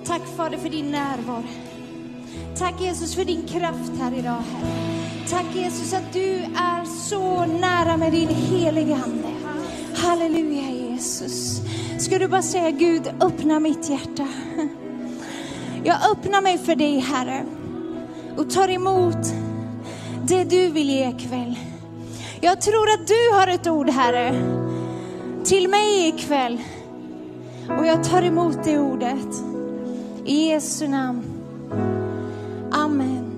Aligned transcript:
Tack 0.05 0.21
Fader 0.38 0.57
för 0.57 0.70
din 0.70 0.91
närvaro. 0.91 1.44
Tack 2.57 2.82
Jesus 2.82 3.16
för 3.16 3.25
din 3.25 3.48
kraft 3.48 3.91
här 4.00 4.20
idag 4.20 4.44
Herre. 4.52 4.68
Tack 5.30 5.55
Jesus 5.55 5.94
att 5.94 6.14
du 6.14 6.34
är 6.55 6.86
så 7.10 7.46
nära 7.46 7.98
med 7.98 8.12
din 8.12 8.30
heliga 8.30 8.96
Ande. 8.96 9.28
Halleluja 9.96 10.70
Jesus. 10.70 11.62
Ska 12.03 12.20
du 12.20 12.27
bara 12.27 12.41
säga 12.41 12.71
Gud, 12.71 13.07
öppna 13.21 13.59
mitt 13.59 13.89
hjärta. 13.89 14.27
Jag 15.84 16.12
öppnar 16.12 16.41
mig 16.41 16.57
för 16.57 16.76
dig 16.76 16.99
Herre 16.99 17.45
och 18.38 18.49
tar 18.49 18.70
emot 18.70 19.17
det 20.27 20.43
du 20.43 20.70
vill 20.70 20.89
ge 20.89 21.09
ikväll. 21.09 21.59
Jag 22.41 22.62
tror 22.62 22.89
att 22.89 23.07
du 23.07 23.34
har 23.34 23.48
ett 23.48 23.67
ord 23.67 23.89
Herre 23.89 24.35
till 25.43 25.70
mig 25.70 26.07
ikväll. 26.07 26.62
Och 27.79 27.85
jag 27.85 28.04
tar 28.04 28.21
emot 28.21 28.57
det 28.63 28.79
ordet. 28.79 29.43
I 30.26 30.48
Jesu 30.48 30.88
namn. 30.88 31.23
Amen. 32.71 33.31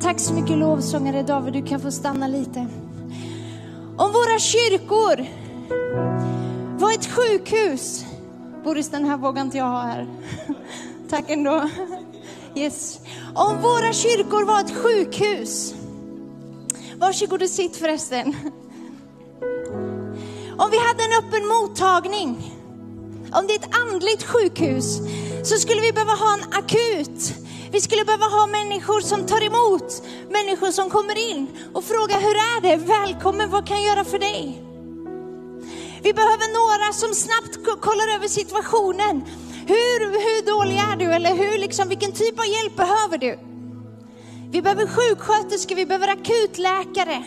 Tack 0.00 0.20
så 0.20 0.34
mycket 0.34 0.58
lovsångare 0.58 1.22
David, 1.22 1.52
du 1.52 1.62
kan 1.62 1.80
få 1.80 1.90
stanna 1.90 2.28
lite. 2.28 2.66
Om 3.96 4.12
våra 4.12 4.38
kyrkor 4.38 5.26
var 6.78 6.92
ett 6.92 7.06
sjukhus. 7.06 8.04
Boris, 8.64 8.88
den 8.88 9.04
här 9.04 9.16
vågar 9.16 9.42
inte 9.42 9.58
jag 9.58 9.64
ha 9.64 9.80
här. 9.80 10.06
Tack 11.10 11.30
ändå. 11.30 11.68
Yes. 12.54 12.98
Om 13.34 13.62
våra 13.62 13.92
kyrkor 13.92 14.44
var 14.44 14.60
ett 14.60 14.76
sjukhus. 14.76 15.74
Varsågod 16.98 17.42
och 17.42 17.48
sitt 17.48 17.76
förresten. 17.76 18.36
Om 20.58 20.70
vi 20.70 20.78
hade 20.78 21.04
en 21.04 21.24
öppen 21.24 21.46
mottagning. 21.46 22.52
Om 23.32 23.46
det 23.46 23.54
är 23.54 23.58
ett 23.58 23.78
andligt 23.88 24.22
sjukhus 24.22 24.98
så 25.44 25.56
skulle 25.56 25.80
vi 25.80 25.92
behöva 25.92 26.12
ha 26.12 26.34
en 26.34 26.52
akut. 26.52 27.34
Vi 27.72 27.80
skulle 27.80 28.04
behöva 28.04 28.24
ha 28.24 28.46
människor 28.46 29.00
som 29.00 29.26
tar 29.26 29.42
emot 29.42 30.02
människor 30.30 30.70
som 30.70 30.90
kommer 30.90 31.30
in 31.30 31.46
och 31.74 31.84
frågar 31.84 32.20
hur 32.20 32.36
är 32.36 32.60
det? 32.60 32.76
Välkommen, 32.76 33.50
vad 33.50 33.66
kan 33.68 33.82
jag 33.82 33.96
göra 33.96 34.04
för 34.04 34.18
dig? 34.18 34.73
Vi 36.04 36.12
behöver 36.12 36.48
några 36.60 36.92
som 36.92 37.14
snabbt 37.14 37.80
kollar 37.80 38.14
över 38.16 38.28
situationen. 38.28 39.24
Hur, 39.66 40.00
hur 40.26 40.46
dålig 40.46 40.76
är 40.76 40.96
du? 40.96 41.04
Eller 41.04 41.34
hur, 41.34 41.58
liksom, 41.58 41.88
vilken 41.88 42.12
typ 42.12 42.38
av 42.38 42.46
hjälp 42.46 42.76
behöver 42.76 43.18
du? 43.18 43.38
Vi 44.50 44.62
behöver 44.62 44.86
sjuksköterskor, 44.86 45.76
vi 45.76 45.86
behöver 45.86 46.08
akutläkare. 46.08 47.24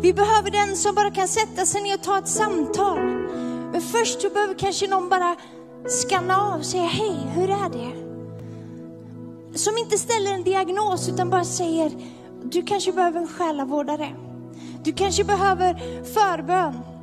Vi 0.00 0.12
behöver 0.12 0.50
den 0.50 0.76
som 0.76 0.94
bara 0.94 1.10
kan 1.10 1.28
sätta 1.28 1.66
sig 1.66 1.82
ner 1.82 1.94
och 1.94 2.02
ta 2.02 2.18
ett 2.18 2.28
samtal. 2.28 2.98
Men 3.72 3.82
först 3.82 4.20
så 4.20 4.28
behöver 4.28 4.54
kanske 4.54 4.88
någon 4.88 5.08
bara 5.08 5.36
skanna 5.88 6.36
av 6.36 6.58
och 6.58 6.66
säga 6.66 6.86
hej, 6.86 7.16
hur 7.34 7.50
är 7.50 7.68
det? 7.68 7.92
Som 9.58 9.78
inte 9.78 9.98
ställer 9.98 10.32
en 10.32 10.42
diagnos 10.42 11.08
utan 11.08 11.30
bara 11.30 11.44
säger, 11.44 11.92
du 12.42 12.62
kanske 12.62 12.92
behöver 12.92 13.20
en 13.20 13.28
själavårdare. 13.28 14.16
Du 14.82 14.92
kanske 14.92 15.24
behöver 15.24 15.74
förbön. 16.14 16.93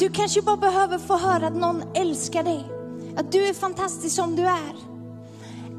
Du 0.00 0.10
kanske 0.10 0.42
bara 0.42 0.56
behöver 0.56 0.98
få 0.98 1.16
höra 1.16 1.46
att 1.46 1.56
någon 1.56 1.82
älskar 1.94 2.42
dig. 2.42 2.64
Att 3.16 3.32
du 3.32 3.46
är 3.46 3.54
fantastisk 3.54 4.16
som 4.16 4.36
du 4.36 4.42
är. 4.42 4.74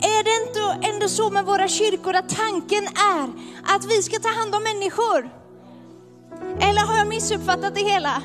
Är 0.02 0.24
det 0.24 0.48
inte 0.48 0.88
ändå 0.88 1.08
så 1.08 1.30
med 1.30 1.46
våra 1.46 1.68
kyrkor 1.68 2.16
att 2.16 2.30
tanken 2.30 2.84
är 2.88 3.30
att 3.76 3.86
vi 3.86 4.02
ska 4.02 4.20
ta 4.20 4.30
hand 4.30 4.56
om 4.56 4.64
människor? 4.64 5.30
Eller 6.60 6.82
har 6.82 6.98
jag 6.98 7.08
missuppfattat 7.08 7.76
det 7.76 7.82
hela? 7.82 8.24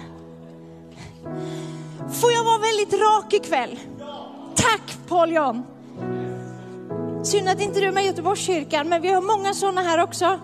Får 2.12 2.32
jag 2.32 2.44
vara 2.44 2.58
väldigt 2.58 3.00
rak 3.00 3.32
ikväll? 3.32 3.78
Tack 4.54 4.98
Paul 5.08 5.32
Jan. 5.32 5.62
Synd 7.24 7.48
att 7.48 7.60
inte 7.60 7.80
du 7.80 7.86
är 7.86 7.92
med 7.92 8.04
i 8.04 8.06
Göteborgskyrkan, 8.06 8.88
men 8.88 9.02
vi 9.02 9.12
har 9.12 9.22
många 9.22 9.54
sådana 9.54 9.82
här 9.82 10.02
också. 10.02 10.40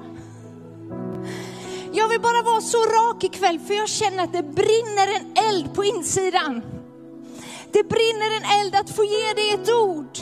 Jag 1.94 2.08
vill 2.08 2.20
bara 2.20 2.42
vara 2.42 2.60
så 2.60 2.78
rak 2.78 3.24
ikväll, 3.24 3.58
för 3.58 3.74
jag 3.74 3.88
känner 3.88 4.24
att 4.24 4.32
det 4.32 4.42
brinner 4.42 5.08
en 5.16 5.44
eld 5.48 5.74
på 5.74 5.84
insidan. 5.84 6.62
Det 7.72 7.88
brinner 7.88 8.36
en 8.36 8.60
eld 8.60 8.74
att 8.74 8.90
få 8.90 9.04
ge 9.04 9.32
dig 9.34 9.50
ett 9.50 9.70
ord 9.70 10.18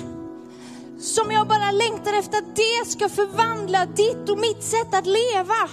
som 1.00 1.30
jag 1.30 1.48
bara 1.48 1.70
längtar 1.70 2.12
efter 2.12 2.38
att 2.38 2.56
det 2.56 2.90
ska 2.90 3.08
förvandla 3.08 3.86
ditt 3.86 4.28
och 4.28 4.38
mitt 4.38 4.62
sätt 4.62 4.94
att 4.94 5.06
leva. 5.06 5.68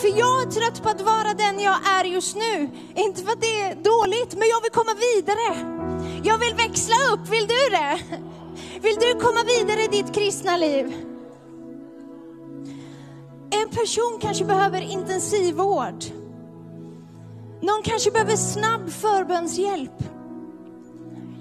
För 0.00 0.08
jag 0.18 0.42
är 0.42 0.50
trött 0.50 0.82
på 0.82 0.88
att 0.88 1.00
vara 1.00 1.34
den 1.34 1.60
jag 1.60 1.76
är 1.86 2.04
just 2.04 2.36
nu. 2.36 2.70
Inte 2.94 3.22
för 3.22 3.32
att 3.32 3.40
det 3.40 3.60
är 3.60 3.74
dåligt, 3.74 4.34
men 4.38 4.48
jag 4.48 4.60
vill 4.62 4.70
komma 4.70 4.94
vidare. 4.94 5.48
Jag 6.24 6.38
vill 6.38 6.54
växla 6.54 6.96
upp, 7.12 7.28
vill 7.28 7.46
du 7.46 7.68
det? 7.70 8.00
Vill 8.80 8.96
du 9.00 9.20
komma 9.20 9.42
vidare 9.42 9.82
i 9.82 9.88
ditt 9.88 10.14
kristna 10.14 10.56
liv? 10.56 11.11
En 13.52 13.68
person 13.68 14.18
kanske 14.20 14.44
behöver 14.44 14.80
intensivvård. 14.80 16.04
Någon 17.60 17.82
kanske 17.84 18.10
behöver 18.10 18.36
snabb 18.36 18.90
förbönshjälp. 18.90 20.02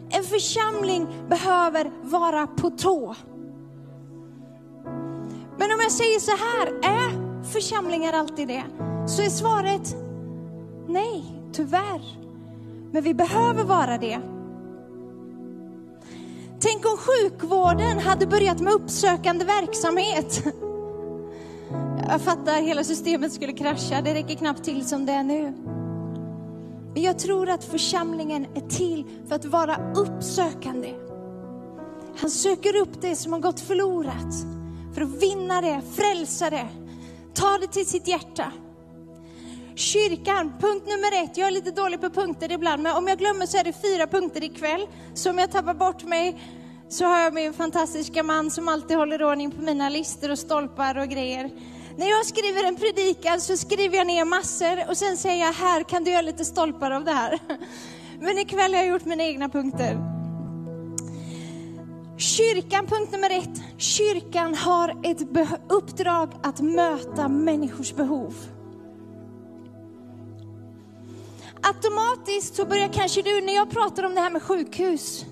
En 0.09 0.23
församling 0.23 1.07
behöver 1.29 1.91
vara 2.03 2.47
på 2.47 2.69
tå. 2.69 3.15
Men 5.57 5.71
om 5.71 5.79
jag 5.81 5.91
säger 5.91 6.19
så 6.19 6.31
här, 6.31 6.67
är 6.83 7.43
församlingar 7.43 8.13
alltid 8.13 8.47
det? 8.47 8.63
Så 9.07 9.21
är 9.21 9.29
svaret 9.29 9.95
nej, 10.87 11.23
tyvärr. 11.53 12.01
Men 12.91 13.03
vi 13.03 13.13
behöver 13.13 13.63
vara 13.63 13.97
det. 13.97 14.19
Tänk 16.59 16.85
om 16.85 16.97
sjukvården 16.97 17.99
hade 17.99 18.27
börjat 18.27 18.59
med 18.59 18.73
uppsökande 18.73 19.45
verksamhet. 19.45 20.43
Jag 22.11 22.21
fattar, 22.21 22.61
hela 22.61 22.83
systemet 22.83 23.33
skulle 23.33 23.53
krascha. 23.53 24.01
Det 24.01 24.13
räcker 24.13 24.35
knappt 24.35 24.63
till 24.63 24.85
som 24.85 25.05
det 25.05 25.11
är 25.13 25.23
nu. 25.23 25.53
Men 26.93 27.03
jag 27.03 27.19
tror 27.19 27.49
att 27.49 27.63
församlingen 27.63 28.45
är 28.55 28.69
till 28.69 29.05
för 29.27 29.35
att 29.35 29.45
vara 29.45 29.93
uppsökande. 29.95 30.93
Han 32.17 32.29
söker 32.29 32.75
upp 32.75 33.01
det 33.01 33.15
som 33.15 33.33
har 33.33 33.39
gått 33.39 33.59
förlorat 33.59 34.33
för 34.93 35.01
att 35.01 35.23
vinna 35.23 35.61
det, 35.61 35.81
frälsa 35.95 36.49
det, 36.49 36.67
ta 37.33 37.57
det 37.61 37.67
till 37.67 37.85
sitt 37.85 38.07
hjärta. 38.07 38.51
Kyrkan, 39.75 40.53
punkt 40.59 40.87
nummer 40.87 41.23
ett. 41.23 41.37
Jag 41.37 41.47
är 41.47 41.51
lite 41.51 41.71
dålig 41.71 42.01
på 42.01 42.09
punkter 42.09 42.51
ibland, 42.51 42.83
men 42.83 42.95
om 42.95 43.07
jag 43.07 43.17
glömmer 43.17 43.45
så 43.45 43.57
är 43.57 43.63
det 43.63 43.81
fyra 43.81 44.07
punkter 44.07 44.43
ikväll. 44.43 44.87
Så 45.13 45.29
om 45.29 45.37
jag 45.37 45.51
tappar 45.51 45.73
bort 45.73 46.03
mig 46.03 46.41
så 46.89 47.05
har 47.05 47.19
jag 47.19 47.33
min 47.33 47.53
fantastiska 47.53 48.23
man 48.23 48.51
som 48.51 48.67
alltid 48.67 48.97
håller 48.97 49.23
ordning 49.23 49.51
på 49.51 49.61
mina 49.61 49.89
listor 49.89 50.31
och 50.31 50.39
stolpar 50.39 50.97
och 50.97 51.07
grejer. 51.07 51.51
När 51.95 52.09
jag 52.09 52.25
skriver 52.25 52.67
en 52.67 52.75
predikan 52.75 53.41
så 53.41 53.57
skriver 53.57 53.97
jag 53.97 54.07
ner 54.07 54.25
massor 54.25 54.89
och 54.89 54.97
sen 54.97 55.17
säger 55.17 55.45
jag, 55.45 55.53
här 55.53 55.83
kan 55.83 56.03
du 56.03 56.11
göra 56.11 56.21
lite 56.21 56.45
stolpar 56.45 56.91
av 56.91 57.03
det 57.03 57.11
här. 57.11 57.39
Men 58.19 58.37
ikväll 58.37 58.73
har 58.73 58.81
jag 58.81 58.87
gjort 58.87 59.05
mina 59.05 59.23
egna 59.23 59.49
punkter. 59.49 59.97
Kyrkan, 62.17 62.87
punkt 62.87 63.11
nummer 63.11 63.29
ett. 63.29 63.61
Kyrkan 63.77 64.55
har 64.55 64.97
ett 65.03 65.21
uppdrag 65.69 66.33
att 66.43 66.59
möta 66.59 67.27
människors 67.27 67.93
behov. 67.93 68.35
Automatiskt 71.61 72.55
så 72.55 72.65
börjar 72.65 72.87
kanske 72.87 73.21
du, 73.21 73.41
när 73.41 73.53
jag 73.55 73.69
pratar 73.69 74.03
om 74.03 74.15
det 74.15 74.21
här 74.21 74.29
med 74.29 74.43
sjukhus, 74.43 75.25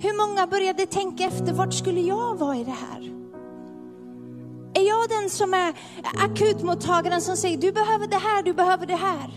hur 0.00 0.26
många 0.26 0.46
började 0.46 0.86
tänka 0.86 1.24
efter, 1.24 1.52
vart 1.52 1.74
skulle 1.74 2.00
jag 2.00 2.38
vara 2.38 2.56
i 2.56 2.64
det 2.64 2.70
här? 2.70 3.17
Är 4.74 4.88
jag 4.88 5.08
den 5.08 5.30
som 5.30 5.54
är 5.54 5.74
akutmottagaren 6.24 7.20
som 7.20 7.36
säger, 7.36 7.58
du 7.58 7.72
behöver 7.72 8.06
det 8.06 8.16
här, 8.16 8.42
du 8.42 8.52
behöver 8.52 8.86
det 8.86 8.96
här? 8.96 9.30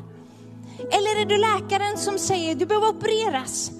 Eller 0.77 1.21
är 1.21 1.25
du 1.25 1.37
läkaren 1.37 1.97
som 1.97 2.19
säger, 2.19 2.55
du 2.55 2.65
behöver 2.65 2.89
opereras? 2.89 3.71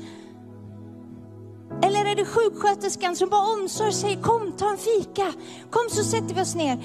Eller 1.83 2.05
är 2.05 2.15
det 2.15 2.25
sjuksköterskan 2.25 3.15
som 3.15 3.29
bara 3.29 3.53
omsorg 3.53 3.93
säger, 3.93 4.21
kom 4.21 4.51
ta 4.57 4.71
en 4.71 4.77
fika, 4.77 5.33
kom 5.69 5.89
så 5.89 6.03
sätter 6.03 6.35
vi 6.35 6.41
oss 6.41 6.55
ner. 6.55 6.77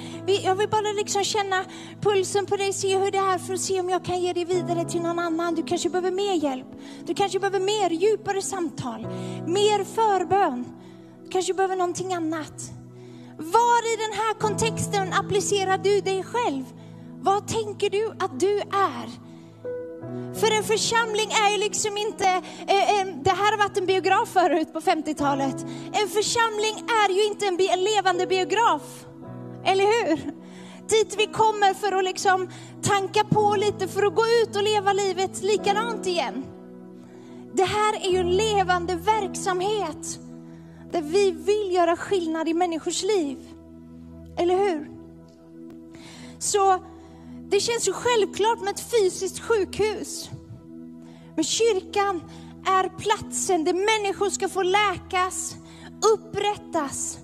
Jag 0.44 0.54
vill 0.54 0.68
bara 0.68 0.92
liksom 0.96 1.24
känna 1.24 1.64
pulsen 2.00 2.46
på 2.46 2.56
dig, 2.56 2.72
se 2.72 2.98
hur 2.98 3.10
det 3.10 3.18
är 3.18 3.38
för 3.38 3.54
att 3.54 3.60
se 3.60 3.80
om 3.80 3.88
jag 3.88 4.04
kan 4.04 4.20
ge 4.20 4.32
dig 4.32 4.44
vidare 4.44 4.84
till 4.84 5.02
någon 5.02 5.18
annan. 5.18 5.54
Du 5.54 5.62
kanske 5.62 5.90
behöver 5.90 6.10
mer 6.10 6.34
hjälp. 6.34 6.66
Du 7.06 7.14
kanske 7.14 7.40
behöver 7.40 7.60
mer, 7.60 7.90
djupare 7.90 8.42
samtal, 8.42 9.06
mer 9.46 9.84
förbön. 9.84 10.64
Du 11.24 11.30
kanske 11.30 11.54
behöver 11.54 11.76
någonting 11.76 12.14
annat. 12.14 12.75
Var 13.38 13.92
i 13.92 13.96
den 13.96 14.12
här 14.12 14.34
kontexten 14.34 15.12
applicerar 15.12 15.78
du 15.78 16.00
dig 16.00 16.22
själv? 16.22 16.64
Vad 17.20 17.48
tänker 17.48 17.90
du 17.90 18.06
att 18.18 18.40
du 18.40 18.58
är? 18.58 19.26
För 20.34 20.50
en 20.56 20.64
församling 20.64 21.30
är 21.30 21.50
ju 21.52 21.58
liksom 21.58 21.96
inte, 21.96 22.28
eh, 22.66 23.00
eh, 23.00 23.06
det 23.24 23.30
här 23.30 23.50
har 23.50 23.58
varit 23.58 23.76
en 23.76 23.86
biograf 23.86 24.28
förut 24.28 24.72
på 24.72 24.80
50-talet. 24.80 25.62
En 25.92 26.08
församling 26.08 26.84
är 27.06 27.12
ju 27.12 27.24
inte 27.24 27.46
en, 27.46 27.56
bi 27.56 27.68
en 27.68 27.84
levande 27.84 28.26
biograf. 28.26 29.06
Eller 29.64 29.84
hur? 29.84 30.16
Dit 30.88 31.14
vi 31.18 31.26
kommer 31.26 31.74
för 31.74 31.92
att 31.92 32.04
liksom 32.04 32.48
tanka 32.82 33.24
på 33.24 33.56
lite, 33.58 33.88
för 33.88 34.02
att 34.06 34.14
gå 34.14 34.24
ut 34.42 34.56
och 34.56 34.62
leva 34.62 34.92
livet 34.92 35.42
likadant 35.42 36.06
igen. 36.06 36.44
Det 37.54 37.64
här 37.64 38.06
är 38.06 38.10
ju 38.10 38.18
en 38.18 38.36
levande 38.36 38.94
verksamhet 38.94 40.20
där 40.92 41.02
vi 41.02 41.30
vill 41.30 41.74
göra 41.74 41.96
skillnad 41.96 42.48
i 42.48 42.54
människors 42.54 43.02
liv. 43.02 43.38
Eller 44.36 44.56
hur? 44.56 44.90
Så 46.38 46.84
det 47.48 47.60
känns 47.60 47.88
ju 47.88 47.92
självklart 47.92 48.60
med 48.60 48.70
ett 48.70 48.90
fysiskt 48.90 49.38
sjukhus. 49.38 50.30
Men 51.34 51.44
kyrkan 51.44 52.22
är 52.66 52.88
platsen 52.88 53.64
där 53.64 53.72
människor 53.72 54.30
ska 54.30 54.48
få 54.48 54.62
läkas, 54.62 55.56
upprättas, 56.14 57.18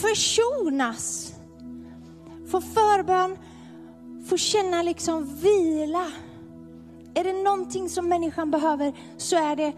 försonas, 0.00 1.32
få 2.50 2.60
förbön, 2.60 3.38
få 4.26 4.36
känna 4.36 4.82
liksom 4.82 5.36
vila. 5.36 6.06
Är 7.14 7.24
det 7.24 7.32
någonting 7.32 7.88
som 7.88 8.08
människan 8.08 8.50
behöver 8.50 8.92
så 9.16 9.36
är 9.36 9.56
det 9.56 9.72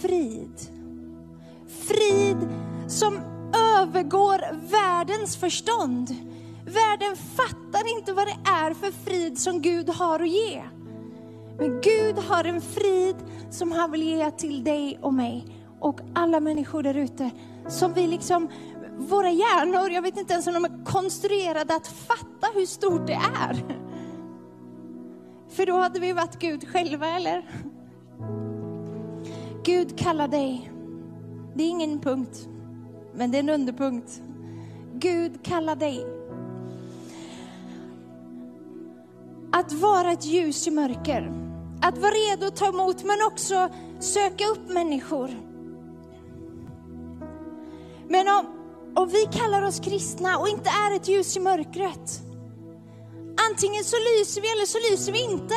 frid. 0.00 0.70
Frid 1.68 2.69
som 2.90 3.20
övergår 3.78 4.70
världens 4.70 5.36
förstånd. 5.36 6.16
Världen 6.64 7.16
fattar 7.16 7.98
inte 7.98 8.12
vad 8.12 8.26
det 8.26 8.50
är 8.50 8.74
för 8.74 8.90
frid 8.90 9.38
som 9.38 9.62
Gud 9.62 9.88
har 9.88 10.20
att 10.20 10.28
ge. 10.28 10.62
Men 11.58 11.80
Gud 11.80 12.18
har 12.18 12.44
en 12.44 12.60
frid 12.60 13.16
som 13.50 13.72
han 13.72 13.90
vill 13.90 14.02
ge 14.02 14.30
till 14.30 14.64
dig 14.64 14.98
och 15.02 15.14
mig 15.14 15.46
och 15.80 16.00
alla 16.14 16.40
människor 16.40 16.82
där 16.82 16.94
ute. 16.94 17.30
Som 17.68 17.92
vi 17.92 18.06
liksom, 18.06 18.48
våra 18.98 19.30
hjärnor, 19.30 19.90
jag 19.90 20.02
vet 20.02 20.18
inte 20.18 20.32
ens 20.32 20.46
om 20.46 20.54
de 20.54 20.64
är 20.64 20.84
konstruerade 20.84 21.74
att 21.74 21.86
fatta 21.86 22.46
hur 22.54 22.66
stort 22.66 23.06
det 23.06 23.20
är. 23.40 23.64
För 25.48 25.66
då 25.66 25.78
hade 25.78 26.00
vi 26.00 26.12
varit 26.12 26.38
Gud 26.38 26.68
själva, 26.68 27.06
eller? 27.06 27.50
Gud 29.64 29.98
kallar 29.98 30.28
dig. 30.28 30.72
Det 31.54 31.62
är 31.62 31.68
ingen 31.68 32.00
punkt, 32.00 32.48
men 33.14 33.30
det 33.30 33.38
är 33.38 33.42
en 33.42 33.48
underpunkt. 33.48 34.20
Gud 34.94 35.42
kallar 35.42 35.76
dig. 35.76 36.06
Att 39.52 39.72
vara 39.72 40.12
ett 40.12 40.24
ljus 40.24 40.66
i 40.66 40.70
mörker. 40.70 41.32
Att 41.82 41.98
vara 41.98 42.10
redo 42.10 42.46
att 42.46 42.56
ta 42.56 42.66
emot, 42.66 43.04
men 43.04 43.16
också 43.26 43.68
söka 44.00 44.46
upp 44.46 44.68
människor. 44.68 45.30
Men 48.08 48.28
om, 48.28 48.46
om 48.94 49.08
vi 49.08 49.38
kallar 49.38 49.62
oss 49.62 49.80
kristna 49.80 50.38
och 50.38 50.48
inte 50.48 50.70
är 50.70 50.96
ett 50.96 51.08
ljus 51.08 51.36
i 51.36 51.40
mörkret, 51.40 52.20
antingen 53.50 53.84
så 53.84 53.96
lyser 53.96 54.40
vi 54.40 54.52
eller 54.52 54.66
så 54.66 54.78
lyser 54.90 55.12
vi 55.12 55.24
inte. 55.24 55.54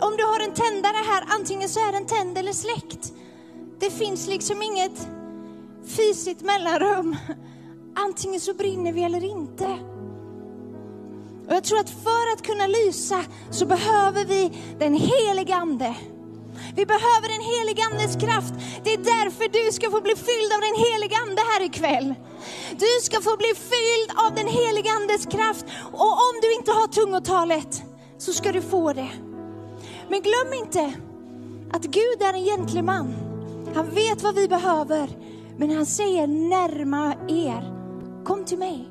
Om 0.00 0.16
du 0.16 0.24
har 0.24 0.40
en 0.40 0.54
tändare 0.54 0.96
här, 1.10 1.24
antingen 1.38 1.68
så 1.68 1.80
är 1.80 1.92
den 1.92 2.06
tänd 2.06 2.38
eller 2.38 2.52
släckt. 2.52 3.12
Det 3.78 3.90
finns 3.90 4.26
liksom 4.26 4.62
inget 4.62 5.08
fysiskt 5.96 6.40
mellanrum. 6.40 7.16
Antingen 7.94 8.40
så 8.40 8.54
brinner 8.54 8.92
vi 8.92 9.04
eller 9.04 9.24
inte. 9.24 9.78
Och 11.46 11.56
jag 11.56 11.64
tror 11.64 11.78
att 11.78 11.90
för 11.90 12.32
att 12.34 12.42
kunna 12.42 12.66
lysa 12.66 13.24
så 13.50 13.66
behöver 13.66 14.24
vi 14.24 14.52
den 14.78 14.94
helige 14.94 15.54
Ande. 15.54 15.94
Vi 16.76 16.86
behöver 16.86 17.28
den 17.28 17.44
helige 17.52 17.82
Andes 17.90 18.16
kraft. 18.16 18.54
Det 18.84 18.92
är 18.92 18.98
därför 18.98 19.48
du 19.48 19.72
ska 19.72 19.90
få 19.90 20.00
bli 20.00 20.16
fylld 20.16 20.52
av 20.56 20.60
den 20.60 20.76
helige 20.84 21.16
Ande 21.16 21.42
här 21.52 21.62
ikväll. 21.64 22.14
Du 22.70 22.92
ska 23.02 23.20
få 23.20 23.36
bli 23.36 23.52
fylld 23.72 24.10
av 24.26 24.34
den 24.34 24.46
helige 24.46 24.90
Andes 24.90 25.26
kraft. 25.26 25.64
Och 25.92 26.12
om 26.12 26.34
du 26.42 26.54
inte 26.54 26.72
har 26.72 26.86
tungotalet 26.86 27.82
så 28.18 28.32
ska 28.32 28.52
du 28.52 28.62
få 28.62 28.92
det. 28.92 29.10
Men 30.08 30.22
glöm 30.22 30.52
inte 30.64 30.92
att 31.72 31.84
Gud 31.84 32.22
är 32.22 32.32
en 32.32 32.44
gentleman. 32.44 33.14
Han 33.74 33.90
vet 33.90 34.22
vad 34.22 34.34
vi 34.34 34.48
behöver. 34.48 35.08
Men 35.60 35.70
han 35.70 35.86
säger 35.86 36.26
närma 36.26 37.14
er. 37.28 37.74
Kom 38.24 38.44
till 38.44 38.58
mig 38.58 38.88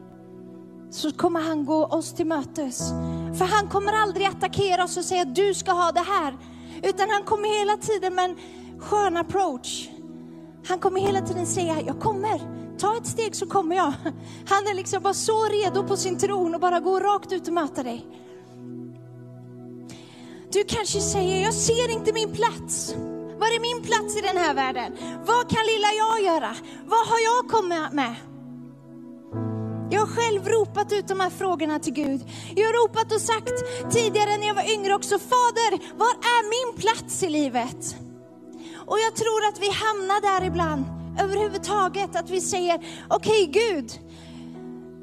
så 0.89 1.12
kommer 1.12 1.39
han 1.39 1.66
gå 1.66 1.86
oss 1.86 2.13
till 2.13 2.27
mötes. 2.27 2.89
För 3.38 3.45
han 3.45 3.68
kommer 3.68 3.94
aldrig 3.94 4.27
attackera 4.27 4.83
oss 4.83 4.98
och 4.98 5.04
säga 5.04 5.25
du 5.25 5.54
ska 5.54 5.71
ha 5.71 5.92
det 5.92 6.00
här. 6.00 6.38
Utan 6.83 7.10
han 7.10 7.24
kommer 7.24 7.60
hela 7.60 7.77
tiden 7.77 8.16
med 8.16 8.25
en 8.25 8.36
skön 8.80 9.18
approach. 9.18 9.89
Han 10.68 10.80
kommer 10.80 11.01
hela 11.01 11.21
tiden 11.21 11.45
säga, 11.45 11.81
jag 11.81 12.00
kommer. 12.00 12.42
Ta 12.80 12.98
ett 12.98 13.07
steg 13.07 13.36
så 13.36 13.45
kommer 13.45 13.75
jag. 13.75 13.94
Han 14.50 14.68
är 14.68 14.75
liksom 14.75 15.04
bara 15.04 15.13
så 15.13 15.45
redo 15.45 15.83
på 15.88 15.98
sin 15.98 16.18
tron 16.18 16.56
och 16.56 16.62
bara 16.62 16.80
går 16.80 17.01
rakt 17.01 17.31
ut 17.31 17.48
och 17.48 17.54
möter 17.54 17.83
dig. 17.83 18.06
Du 20.51 20.63
kanske 20.63 21.00
säger, 21.00 21.44
jag 21.44 21.54
ser 21.54 21.92
inte 21.92 22.13
min 22.13 22.31
plats. 22.31 22.95
Var 23.40 23.48
är 23.48 23.60
min 23.60 23.84
plats 23.84 24.18
i 24.18 24.22
den 24.22 24.38
här 24.38 24.54
världen? 24.54 24.98
Vad 25.26 25.50
kan 25.50 25.64
lilla 25.72 25.92
jag 25.98 26.22
göra? 26.30 26.56
Vad 26.86 27.08
har 27.08 27.20
jag 27.30 27.52
kommit 27.52 27.94
med? 27.94 28.16
Jag 29.92 30.00
har 30.00 30.08
själv 30.08 30.48
ropat 30.48 30.94
ut 30.94 31.08
de 31.08 31.20
här 31.20 31.30
frågorna 31.30 31.80
till 31.80 31.94
Gud. 31.94 32.22
Jag 32.56 32.66
har 32.66 32.74
ropat 32.84 33.12
och 33.12 33.22
sagt 33.22 33.58
tidigare 33.92 34.38
när 34.38 34.48
jag 34.48 34.56
var 34.56 34.74
yngre 34.74 34.94
också, 34.96 35.20
Fader, 35.20 35.98
var 35.98 36.14
är 36.36 36.42
min 36.56 36.78
plats 36.82 37.24
i 37.24 37.30
livet? 37.30 37.96
Och 38.76 39.00
jag 39.00 39.16
tror 39.16 39.46
att 39.50 39.60
vi 39.60 39.70
hamnar 39.70 40.22
där 40.22 40.48
ibland, 40.48 40.86
överhuvudtaget, 41.20 42.16
att 42.16 42.30
vi 42.30 42.42
säger, 42.42 42.76
okej 43.10 43.50
okay, 43.50 43.62
Gud, 43.62 43.92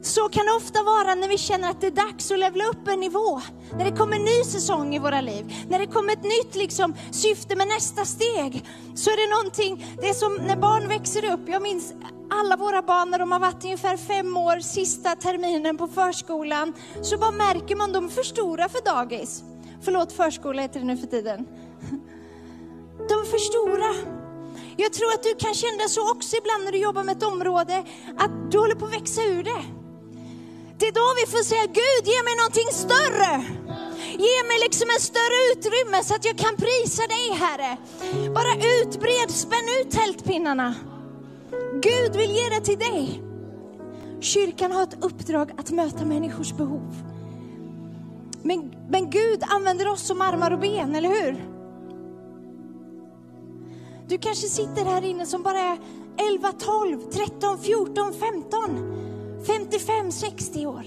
så 0.07 0.29
kan 0.29 0.47
det 0.47 0.53
ofta 0.53 0.83
vara 0.83 1.15
när 1.15 1.29
vi 1.29 1.39
känner 1.39 1.71
att 1.71 1.81
det 1.81 1.87
är 1.87 1.91
dags 1.91 2.31
att 2.31 2.39
levla 2.39 2.65
upp 2.65 2.89
en 2.89 3.01
nivå. 3.01 3.41
När 3.79 3.85
det 3.85 3.97
kommer 3.97 4.17
en 4.17 4.25
ny 4.25 4.45
säsong 4.45 4.95
i 4.95 4.99
våra 4.99 5.21
liv. 5.21 5.55
När 5.69 5.79
det 5.79 5.87
kommer 5.87 6.13
ett 6.13 6.23
nytt 6.23 6.55
liksom, 6.55 6.95
syfte 7.11 7.57
med 7.57 7.69
nästa 7.69 8.05
steg. 8.05 8.65
Så 8.95 9.11
är 9.11 9.17
det 9.17 9.37
någonting, 9.37 9.97
det 10.01 10.09
är 10.09 10.15
som 10.15 10.35
när 10.35 10.57
barn 10.57 10.89
växer 10.89 11.33
upp. 11.33 11.41
Jag 11.47 11.63
minns 11.63 11.95
alla 12.31 12.57
våra 12.57 12.83
barn 12.83 13.11
när 13.11 13.19
de 13.19 13.33
har 13.33 13.41
varit 13.41 13.65
ungefär 13.65 13.97
fem 13.97 14.37
år, 14.37 14.61
sista 14.61 15.17
terminen 15.17 15.77
på 15.77 15.87
förskolan. 15.89 16.73
Så 17.03 17.19
bara 17.19 17.31
märker 17.31 17.77
man, 17.77 17.93
de 17.93 18.05
är 18.05 18.09
för 18.09 18.23
stora 18.23 18.69
för 18.69 18.85
dagis. 18.85 19.43
Förlåt, 19.83 20.13
förskola 20.13 20.63
heter 20.63 20.81
det 20.81 20.87
nu 20.87 20.97
för 20.97 21.07
tiden. 21.07 21.47
De 23.09 23.15
är 23.15 23.25
för 23.25 23.39
stora. 23.39 24.17
Jag 24.77 24.93
tror 24.93 25.13
att 25.15 25.23
du 25.23 25.35
kan 25.35 25.55
känna 25.55 25.89
så 25.89 26.11
också 26.11 26.37
ibland 26.37 26.65
när 26.65 26.73
du 26.73 26.79
jobbar 26.79 27.05
med 27.05 27.17
ett 27.17 27.23
område, 27.23 27.85
att 28.17 28.51
du 28.51 28.59
håller 28.59 28.75
på 28.75 28.87
att 28.87 28.93
växa 28.93 29.23
ur 29.23 29.43
det. 29.43 29.76
Det 30.79 30.87
är 30.87 30.93
då 30.93 31.09
vi 31.21 31.33
får 31.33 31.45
säga, 31.45 31.67
Gud 31.67 32.05
ge 32.13 32.23
mig 32.23 32.37
någonting 32.37 32.71
större. 32.85 33.33
Ge 34.27 34.39
mig 34.49 34.59
liksom 34.65 34.89
en 34.95 35.01
större 35.01 35.39
utrymme 35.53 36.05
så 36.05 36.15
att 36.15 36.25
jag 36.25 36.39
kan 36.39 36.57
prisa 36.57 37.03
dig 37.07 37.27
Herre. 37.33 37.77
Bara 38.35 38.55
utbred, 38.83 39.31
spänn 39.31 39.69
ut 39.81 39.91
tältpinnarna. 39.91 40.75
Gud 41.83 42.17
vill 42.17 42.31
ge 42.31 42.49
det 42.49 42.61
till 42.61 42.79
dig. 42.79 43.23
Kyrkan 44.21 44.73
har 44.73 44.83
ett 44.83 45.05
uppdrag 45.05 45.51
att 45.59 45.71
möta 45.71 46.05
människors 46.05 46.53
behov. 46.53 46.95
Men, 48.43 48.75
men 48.89 49.11
Gud 49.11 49.43
använder 49.43 49.89
oss 49.89 50.07
som 50.07 50.21
armar 50.21 50.51
och 50.51 50.61
ben, 50.61 50.95
eller 50.95 51.09
hur? 51.09 51.45
Du 54.09 54.19
kanske 54.19 54.49
sitter 54.49 54.85
här 54.85 55.05
inne 55.05 55.27
som 55.27 55.43
bara 55.43 55.59
är 55.59 55.79
11, 56.33 56.53
12, 56.53 57.01
13, 57.11 57.59
14, 57.59 58.15
15. 58.15 59.06
55, 59.45 60.13
60 60.13 60.67
år. 60.67 60.85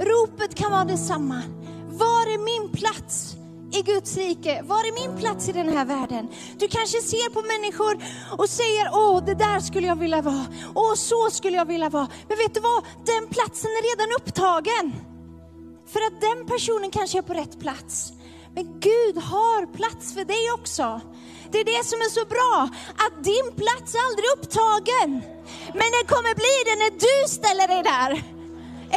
Ropet 0.00 0.54
kan 0.54 0.70
vara 0.70 0.84
detsamma. 0.84 1.42
Var 1.88 2.26
är 2.34 2.38
min 2.38 2.72
plats 2.72 3.36
i 3.72 3.82
Guds 3.82 4.16
rike? 4.16 4.62
Var 4.62 4.76
är 4.78 5.08
min 5.08 5.18
plats 5.20 5.48
i 5.48 5.52
den 5.52 5.68
här 5.68 5.84
världen? 5.84 6.28
Du 6.58 6.68
kanske 6.68 6.98
ser 6.98 7.30
på 7.30 7.42
människor 7.42 7.94
och 8.38 8.48
säger, 8.48 8.90
åh, 8.92 9.24
det 9.24 9.34
där 9.34 9.60
skulle 9.60 9.86
jag 9.86 9.96
vilja 9.96 10.22
vara. 10.22 10.46
Åh, 10.74 10.94
så 10.94 11.30
skulle 11.30 11.56
jag 11.56 11.66
vilja 11.66 11.88
vara. 11.88 12.08
Men 12.28 12.38
vet 12.38 12.54
du 12.54 12.60
vad? 12.60 12.84
Den 13.06 13.28
platsen 13.28 13.70
är 13.70 13.82
redan 13.90 14.16
upptagen. 14.20 14.92
För 15.92 16.00
att 16.00 16.20
den 16.20 16.46
personen 16.46 16.90
kanske 16.90 17.18
är 17.18 17.22
på 17.22 17.34
rätt 17.34 17.60
plats. 17.60 18.12
Men 18.54 18.80
Gud 18.80 19.16
har 19.16 19.66
plats 19.66 20.14
för 20.14 20.24
dig 20.24 20.52
också. 20.58 21.00
Det 21.50 21.58
är 21.60 21.64
det 21.64 21.84
som 21.84 21.98
är 21.98 22.10
så 22.10 22.24
bra, 22.24 22.68
att 23.04 23.24
din 23.24 23.52
plats 23.56 23.94
är 23.94 24.02
aldrig 24.08 24.26
upptagen. 24.36 25.37
Men 25.72 25.88
den 25.96 26.04
kommer 26.12 26.34
bli 26.42 26.56
det 26.68 26.76
när 26.82 26.92
du 27.06 27.28
ställer 27.28 27.68
dig 27.68 27.82
där. 27.82 28.10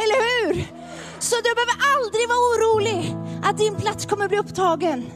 Eller 0.02 0.18
hur? 0.28 0.52
Så 1.18 1.36
du 1.36 1.50
behöver 1.54 1.78
aldrig 1.94 2.28
vara 2.28 2.44
orolig 2.52 3.16
att 3.42 3.58
din 3.58 3.76
plats 3.76 4.06
kommer 4.06 4.28
bli 4.28 4.38
upptagen. 4.38 5.12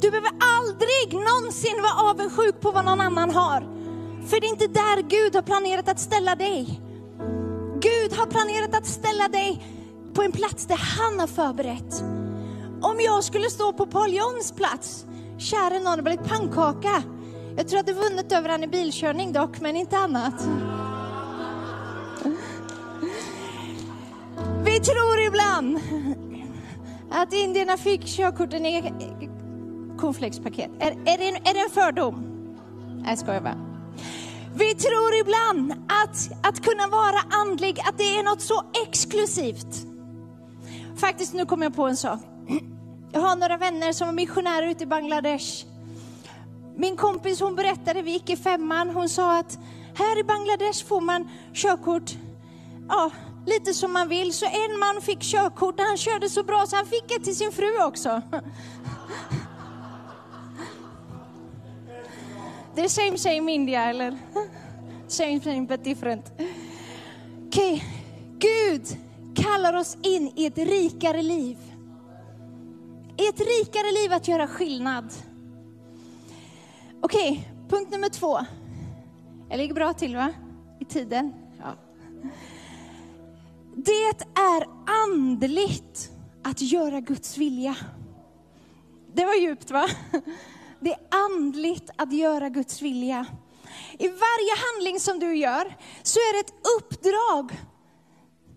Du 0.00 0.10
behöver 0.10 0.30
aldrig 0.56 1.06
någonsin 1.12 1.82
vara 1.82 2.10
avundsjuk 2.10 2.60
på 2.60 2.70
vad 2.70 2.84
någon 2.84 3.00
annan 3.00 3.30
har. 3.30 3.60
För 4.28 4.40
det 4.40 4.46
är 4.46 4.50
inte 4.50 4.66
där 4.66 5.02
Gud 5.02 5.34
har 5.34 5.42
planerat 5.42 5.88
att 5.88 6.00
ställa 6.00 6.34
dig. 6.34 6.80
Gud 7.80 8.12
har 8.18 8.26
planerat 8.26 8.74
att 8.74 8.86
ställa 8.86 9.28
dig 9.28 9.66
på 10.14 10.22
en 10.22 10.32
plats 10.32 10.66
där 10.66 10.76
han 10.76 11.20
har 11.20 11.26
förberett. 11.26 12.02
Om 12.82 13.00
jag 13.00 13.24
skulle 13.24 13.50
stå 13.50 13.72
på 13.72 13.86
Paul 13.86 14.14
Johns 14.14 14.52
plats, 14.52 15.06
käre 15.38 15.80
någon, 15.80 15.96
det 15.96 16.02
blivit 16.02 16.28
pannkaka. 16.28 17.02
Jag 17.56 17.68
tror 17.68 17.80
att 17.80 17.88
jag 17.88 17.94
vunnit 17.94 18.32
över 18.32 18.48
han 18.48 18.64
i 18.64 18.66
bilkörning 18.66 19.32
dock, 19.32 19.60
men 19.60 19.76
inte 19.76 19.98
annat. 19.98 20.34
Vi 24.64 24.80
tror 24.80 25.20
ibland 25.26 25.78
att 27.10 27.32
indierna 27.32 27.76
fick 27.76 28.06
körkorten 28.06 28.66
i 28.66 28.92
cornflakespaket. 29.98 30.70
Är, 30.78 30.90
är, 30.90 31.18
det 31.18 31.28
en, 31.28 31.36
är 31.36 31.54
det 31.54 31.60
en 31.60 31.70
fördom? 31.70 32.24
Nej, 32.96 33.06
jag 33.08 33.18
skojar 33.18 33.40
bara. 33.40 33.58
Vi 34.56 34.74
tror 34.74 35.14
ibland 35.20 35.72
att, 35.72 36.46
att 36.48 36.60
kunna 36.62 36.86
vara 36.86 37.20
andlig, 37.30 37.80
att 37.80 37.98
det 37.98 38.18
är 38.18 38.22
något 38.22 38.40
så 38.40 38.62
exklusivt. 38.86 39.86
Faktiskt, 40.96 41.34
nu 41.34 41.46
kommer 41.46 41.66
jag 41.66 41.76
på 41.76 41.86
en 41.86 41.96
sak. 41.96 42.20
Jag 43.12 43.20
har 43.20 43.36
några 43.36 43.56
vänner 43.56 43.92
som 43.92 44.06
var 44.06 44.14
missionärer 44.14 44.66
ute 44.66 44.84
i 44.84 44.86
Bangladesh. 44.86 45.73
Min 46.76 46.96
kompis 46.96 47.40
hon 47.40 47.56
berättade, 47.56 48.02
vi 48.02 48.10
gick 48.10 48.30
i 48.30 48.36
femman, 48.36 48.90
hon 48.90 49.08
sa 49.08 49.38
att 49.38 49.58
här 49.94 50.20
i 50.20 50.24
Bangladesh 50.24 50.86
får 50.86 51.00
man 51.00 51.28
körkort, 51.54 52.16
ja, 52.88 53.10
lite 53.46 53.74
som 53.74 53.92
man 53.92 54.08
vill. 54.08 54.32
Så 54.32 54.46
en 54.46 54.78
man 54.78 55.02
fick 55.02 55.20
körkort 55.20 55.80
och 55.80 55.86
han 55.86 55.96
körde 55.96 56.28
så 56.28 56.42
bra 56.42 56.66
så 56.66 56.76
han 56.76 56.86
fick 56.86 57.08
det 57.08 57.24
till 57.24 57.36
sin 57.36 57.52
fru 57.52 57.82
också. 57.82 58.22
Det 62.74 62.80
är 62.80 62.88
same 62.88 63.18
same 63.18 63.52
India, 63.52 63.84
eller? 63.84 64.18
Same 65.08 65.40
same 65.40 65.60
but 65.66 65.84
different. 65.84 66.32
Okej, 67.46 67.74
okay. 67.74 67.80
Gud 68.38 68.86
kallar 69.34 69.74
oss 69.74 69.96
in 70.02 70.32
i 70.36 70.46
ett 70.46 70.58
rikare 70.58 71.22
liv. 71.22 71.56
I 73.16 73.28
ett 73.28 73.40
rikare 73.40 73.92
liv 73.92 74.12
att 74.12 74.28
göra 74.28 74.46
skillnad. 74.46 75.12
Okej, 77.04 77.30
okay. 77.30 77.68
punkt 77.68 77.90
nummer 77.90 78.08
två. 78.08 78.40
Jag 79.48 79.58
ligger 79.58 79.74
bra 79.74 79.92
till 79.92 80.16
va? 80.16 80.32
I 80.80 80.84
tiden. 80.84 81.34
Ja. 81.58 81.74
Det 83.76 84.04
är 84.34 84.66
andligt 85.04 86.10
att 86.42 86.60
göra 86.60 87.00
Guds 87.00 87.38
vilja. 87.38 87.76
Det 89.14 89.24
var 89.24 89.34
djupt 89.34 89.70
va? 89.70 89.88
Det 90.80 90.92
är 90.92 91.00
andligt 91.08 91.90
att 91.96 92.12
göra 92.12 92.48
Guds 92.48 92.82
vilja. 92.82 93.26
I 93.98 94.08
varje 94.08 94.54
handling 94.72 95.00
som 95.00 95.18
du 95.18 95.36
gör 95.36 95.76
så 96.02 96.18
är 96.18 96.32
det 96.32 96.40
ett 96.40 96.54
uppdrag 96.80 97.60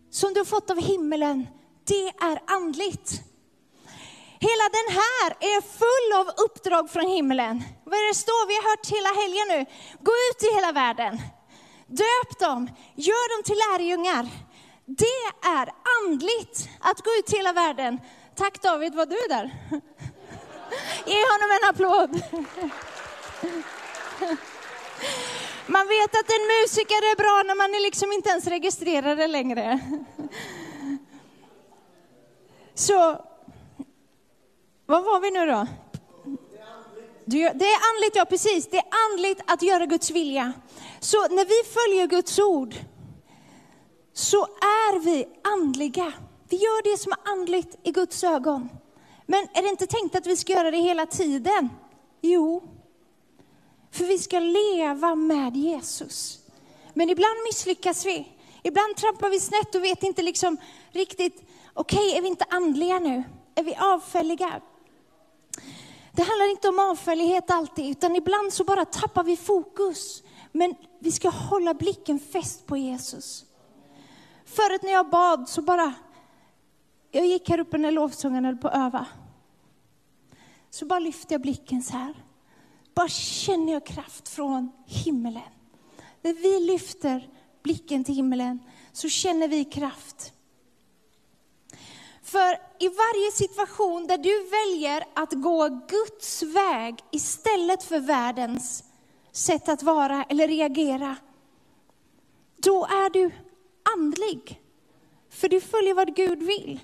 som 0.09 0.33
du 0.33 0.39
har 0.39 0.45
fått 0.45 0.69
av 0.69 0.81
himmelen. 0.81 1.47
Det 1.83 2.07
är 2.07 2.41
andligt. 2.45 3.23
Hela 4.39 4.65
den 4.77 4.89
här 4.99 5.29
är 5.39 5.61
full 5.61 6.09
av 6.19 6.27
uppdrag 6.45 6.89
från 6.89 7.07
himlen. 7.07 7.63
Vad 7.83 7.99
är 7.99 8.07
det 8.07 8.13
står? 8.15 8.47
Vi 8.47 8.55
har 8.55 8.69
hört 8.69 8.87
hela 8.97 9.11
helgen 9.21 9.47
nu. 9.53 9.59
Gå 10.07 10.11
ut 10.27 10.43
i 10.43 10.55
hela 10.55 10.71
världen. 10.71 11.21
Döp 11.87 12.39
dem, 12.39 12.69
gör 12.95 13.29
dem 13.33 13.43
till 13.43 13.59
lärjungar. 13.65 14.27
Det 14.85 15.47
är 15.47 15.69
andligt 15.97 16.69
att 16.79 17.01
gå 17.01 17.11
ut 17.19 17.33
i 17.33 17.37
hela 17.37 17.53
världen. 17.53 17.99
Tack 18.35 18.61
David, 18.61 18.95
var 18.95 19.05
du 19.05 19.27
där? 19.29 19.51
Ge 21.05 21.21
honom 21.31 21.49
en 21.57 21.69
applåd. 21.69 22.09
Man 25.69 25.87
vet 25.87 26.15
att 26.19 26.29
en 26.37 26.47
musiker 26.47 27.11
är 27.11 27.15
bra 27.15 27.43
när 27.45 27.55
man 27.55 27.75
är 27.75 27.79
liksom 27.79 28.11
inte 28.11 28.29
ens 28.29 28.47
registrerade 28.47 29.27
längre. 29.27 29.79
Så, 32.75 33.25
vad 34.87 35.03
var 35.03 35.19
vi 35.19 35.31
nu 35.31 35.45
då? 35.45 35.67
Det 37.25 37.65
är 37.65 37.95
andligt, 37.95 38.15
ja 38.15 38.25
precis. 38.25 38.67
Det 38.67 38.77
är 38.77 38.85
andligt 39.11 39.41
att 39.47 39.61
göra 39.61 39.85
Guds 39.85 40.11
vilja. 40.11 40.53
Så 40.99 41.17
när 41.17 41.45
vi 41.45 41.69
följer 41.69 42.07
Guds 42.07 42.39
ord 42.39 42.75
så 44.13 44.43
är 44.61 44.99
vi 44.99 45.27
andliga. 45.43 46.13
Vi 46.49 46.57
gör 46.57 46.91
det 46.91 46.97
som 46.97 47.11
är 47.11 47.31
andligt 47.31 47.77
i 47.83 47.91
Guds 47.91 48.23
ögon. 48.23 48.69
Men 49.25 49.47
är 49.53 49.61
det 49.61 49.69
inte 49.69 49.87
tänkt 49.87 50.15
att 50.15 50.27
vi 50.27 50.37
ska 50.37 50.53
göra 50.53 50.71
det 50.71 50.77
hela 50.77 51.05
tiden? 51.05 51.69
Jo, 52.21 52.63
för 53.91 54.05
vi 54.05 54.17
ska 54.17 54.39
leva 54.39 55.15
med 55.15 55.55
Jesus. 55.55 56.39
Men 56.93 57.09
ibland 57.09 57.35
misslyckas 57.45 58.05
vi. 58.05 58.27
Ibland 58.63 58.95
trampar 58.95 59.29
vi 59.29 59.39
snett 59.39 59.75
och 59.75 59.83
vet 59.83 60.03
inte 60.03 60.21
liksom 60.21 60.57
riktigt, 60.91 61.43
okej, 61.73 61.99
okay, 61.99 62.17
är 62.17 62.21
vi 62.21 62.27
inte 62.27 62.45
andliga 62.49 62.99
nu? 62.99 63.23
Är 63.55 63.63
vi 63.63 63.75
avfälliga? 63.75 64.61
Det 66.17 66.23
handlar 66.23 66.51
inte 66.51 66.69
om 66.69 66.79
avfällighet 66.79 67.51
alltid, 67.51 67.89
utan 67.89 68.15
ibland 68.15 68.53
så 68.53 68.63
bara 68.63 68.85
tappar 68.85 69.23
vi 69.23 69.37
fokus. 69.37 70.23
Men 70.51 70.75
vi 70.99 71.11
ska 71.11 71.29
hålla 71.29 71.73
blicken 71.73 72.19
fäst 72.19 72.65
på 72.65 72.77
Jesus. 72.77 73.45
Förut 74.45 74.83
när 74.83 74.91
jag 74.91 75.09
bad 75.09 75.49
så 75.49 75.61
bara 75.61 75.93
jag 77.11 77.25
gick 77.25 77.49
här 77.49 77.59
uppe 77.59 77.77
när 77.77 77.91
lovsången 77.91 78.45
höll 78.45 78.57
på 78.57 78.67
att 78.67 78.77
öva. 78.77 79.05
Så 80.69 80.85
bara 80.85 80.99
lyfte 80.99 81.33
jag 81.33 81.41
blicken 81.41 81.83
så 81.83 81.97
här. 81.97 82.13
Bara 82.93 83.07
känner 83.07 83.73
jag 83.73 83.85
kraft 83.85 84.29
från 84.29 84.71
himmelen. 84.85 85.51
När 86.21 86.33
vi 86.33 86.59
lyfter 86.59 87.29
blicken 87.63 88.03
till 88.03 88.15
himmelen 88.15 88.59
så 88.91 89.09
känner 89.09 89.47
vi 89.47 89.65
kraft. 89.65 90.33
För 92.31 92.59
i 92.79 92.87
varje 92.87 93.31
situation 93.31 94.07
där 94.07 94.17
du 94.17 94.43
väljer 94.43 95.03
att 95.13 95.33
gå 95.33 95.69
Guds 95.87 96.43
väg 96.43 96.95
istället 97.11 97.83
för 97.83 97.99
världens 97.99 98.83
sätt 99.31 99.69
att 99.69 99.83
vara 99.83 100.23
eller 100.23 100.47
reagera, 100.47 101.15
då 102.57 102.85
är 102.85 103.09
du 103.09 103.31
andlig. 103.95 104.61
För 105.29 105.49
du 105.49 105.61
följer 105.61 105.93
vad 105.93 106.15
Gud 106.15 106.43
vill 106.43 106.79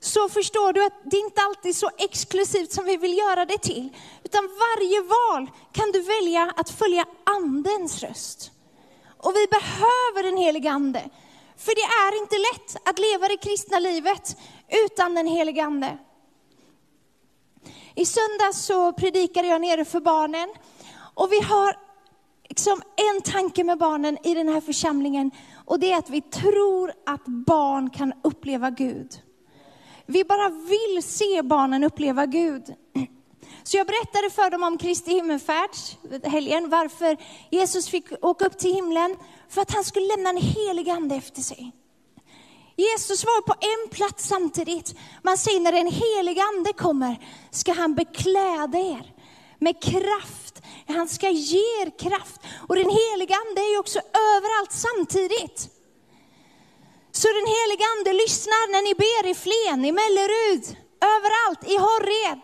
så 0.00 0.28
förstår 0.28 0.72
du 0.72 0.84
att 0.84 1.00
det 1.04 1.16
inte 1.16 1.40
alltid 1.40 1.68
är 1.70 1.74
så 1.74 1.90
exklusivt 1.98 2.72
som 2.72 2.84
vi 2.84 2.96
vill 2.96 3.18
göra 3.18 3.44
det 3.44 3.58
till. 3.58 3.88
Utan 4.24 4.44
varje 4.44 5.00
val 5.00 5.50
kan 5.72 5.92
du 5.92 6.00
välja 6.00 6.52
att 6.56 6.70
följa 6.70 7.04
andens 7.24 8.02
röst. 8.02 8.50
Och 9.18 9.32
vi 9.34 9.46
behöver 9.46 10.22
den 10.22 10.36
helige 10.36 10.70
ande. 10.70 11.10
För 11.56 11.74
det 11.74 11.88
är 12.06 12.22
inte 12.22 12.36
lätt 12.38 12.88
att 12.88 12.98
leva 12.98 13.28
det 13.28 13.36
kristna 13.36 13.78
livet 13.78 14.36
utan 14.68 15.14
den 15.14 15.26
helige 15.26 15.64
ande. 15.64 15.98
I 17.94 18.06
söndags 18.06 18.64
så 18.64 18.92
predikade 18.92 19.48
jag 19.48 19.60
nere 19.60 19.84
för 19.84 20.00
barnen. 20.00 20.48
Och 21.14 21.32
vi 21.32 21.40
har 21.40 21.76
liksom 22.48 22.82
en 22.96 23.22
tanke 23.22 23.64
med 23.64 23.78
barnen 23.78 24.18
i 24.22 24.34
den 24.34 24.48
här 24.48 24.60
församlingen. 24.60 25.30
Och 25.64 25.80
det 25.80 25.92
är 25.92 25.98
att 25.98 26.10
vi 26.10 26.20
tror 26.20 26.92
att 27.06 27.24
barn 27.24 27.90
kan 27.90 28.12
uppleva 28.24 28.70
Gud. 28.70 29.20
Vi 30.06 30.24
bara 30.24 30.48
vill 30.48 31.02
se 31.02 31.42
barnen 31.42 31.84
uppleva 31.84 32.26
Gud. 32.26 32.74
Så 33.62 33.76
jag 33.76 33.86
berättade 33.86 34.30
för 34.30 34.50
dem 34.50 34.62
om 34.62 34.78
Kristi 34.78 35.10
himmelfärd, 35.10 35.70
helgen, 36.24 36.70
varför 36.70 37.16
Jesus 37.50 37.88
fick 37.88 38.24
åka 38.24 38.46
upp 38.46 38.58
till 38.58 38.74
himlen. 38.74 39.16
För 39.48 39.62
att 39.62 39.74
han 39.74 39.84
skulle 39.84 40.06
lämna 40.06 40.30
en 40.30 40.36
helig 40.36 40.90
ande 40.90 41.14
efter 41.14 41.42
sig. 41.42 41.72
Jesus 42.76 43.24
var 43.24 43.40
på 43.42 43.54
en 43.60 43.90
plats 43.90 44.28
samtidigt. 44.28 44.94
Man 45.22 45.38
säger 45.38 45.60
när 45.60 45.72
den 45.72 45.92
helige 45.92 46.42
ande 46.42 46.72
kommer 46.72 47.26
ska 47.50 47.72
han 47.72 47.94
bekläda 47.94 48.78
er 48.78 49.14
med 49.58 49.82
kraft. 49.82 50.62
Han 50.88 51.08
ska 51.08 51.30
ge 51.30 51.58
er 51.82 51.98
kraft. 51.98 52.40
Och 52.68 52.76
den 52.76 52.90
helige 52.90 53.34
ande 53.34 53.60
är 53.60 53.72
ju 53.72 53.78
också 53.78 53.98
överallt 54.32 54.72
samtidigt. 54.72 55.70
Så 57.12 57.28
den 57.28 57.46
helige 57.56 57.84
ande 57.96 58.12
lyssnar 58.12 58.72
när 58.72 58.82
ni 58.88 58.94
ber 58.94 59.30
i 59.30 59.34
Flen, 59.34 59.84
i 59.84 59.92
Mellerud, 59.92 60.76
överallt, 61.14 61.62
i 61.72 61.76
Horred. 61.76 62.42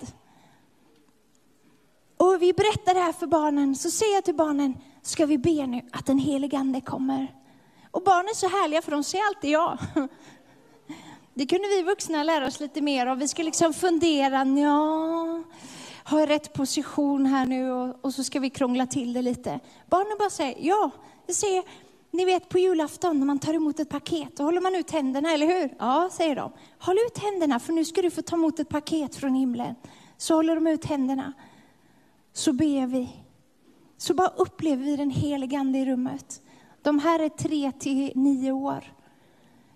Och 2.16 2.42
vi 2.42 2.52
berättar 2.52 2.94
det 2.94 3.00
här 3.00 3.12
för 3.12 3.26
barnen, 3.26 3.74
så 3.74 3.90
säger 3.90 4.14
jag 4.14 4.24
till 4.24 4.34
barnen, 4.34 4.76
ska 5.02 5.26
vi 5.26 5.38
be 5.38 5.66
nu 5.66 5.80
att 5.92 6.06
den 6.06 6.18
helige 6.18 6.58
ande 6.58 6.80
kommer? 6.80 7.41
Och 7.92 8.02
barn 8.02 8.28
är 8.28 8.34
så 8.34 8.48
härliga 8.48 8.82
för 8.82 8.90
de 8.90 9.04
säger 9.04 9.24
alltid 9.24 9.50
ja. 9.50 9.78
Det 11.34 11.46
kunde 11.46 11.68
vi 11.68 11.82
vuxna 11.82 12.22
lära 12.22 12.46
oss 12.46 12.60
lite 12.60 12.80
mer 12.80 13.06
av. 13.06 13.18
Vi 13.18 13.28
ska 13.28 13.42
liksom 13.42 13.74
fundera, 13.74 14.44
ja, 14.44 15.42
har 16.04 16.20
jag 16.20 16.28
rätt 16.28 16.52
position 16.52 17.26
här 17.26 17.46
nu? 17.46 17.72
Och, 17.72 18.04
och, 18.04 18.14
så 18.14 18.24
ska 18.24 18.40
vi 18.40 18.50
krångla 18.50 18.86
till 18.86 19.12
det 19.12 19.22
lite. 19.22 19.60
Barnen 19.90 20.18
bara 20.18 20.30
säger 20.30 20.56
ja. 20.58 20.90
Jag 21.26 21.36
säger, 21.36 21.62
ni 22.10 22.24
vet 22.24 22.48
på 22.48 22.58
julafton 22.58 23.18
när 23.18 23.26
man 23.26 23.38
tar 23.38 23.54
emot 23.54 23.80
ett 23.80 23.88
paket, 23.88 24.36
då 24.36 24.44
håller 24.44 24.60
man 24.60 24.74
ut 24.74 24.90
händerna, 24.90 25.32
eller 25.32 25.46
hur? 25.46 25.74
Ja, 25.78 26.08
säger 26.12 26.36
de. 26.36 26.52
Håll 26.78 26.96
ut 27.06 27.18
händerna, 27.18 27.60
för 27.60 27.72
nu 27.72 27.84
ska 27.84 28.02
du 28.02 28.10
få 28.10 28.22
ta 28.22 28.36
emot 28.36 28.58
ett 28.58 28.68
paket 28.68 29.16
från 29.16 29.34
himlen. 29.34 29.74
Så 30.16 30.34
håller 30.34 30.54
de 30.54 30.66
ut 30.66 30.84
händerna. 30.84 31.32
Så 32.32 32.52
ber 32.52 32.86
vi. 32.86 33.08
Så 33.96 34.14
bara 34.14 34.28
upplever 34.28 34.84
vi 34.84 34.96
den 34.96 35.10
helige 35.10 35.58
Ande 35.58 35.78
i 35.78 35.84
rummet. 35.84 36.41
De 36.82 36.98
här 36.98 37.18
är 37.18 37.28
tre 37.28 37.72
till 37.72 38.12
nio 38.14 38.52
år. 38.52 38.94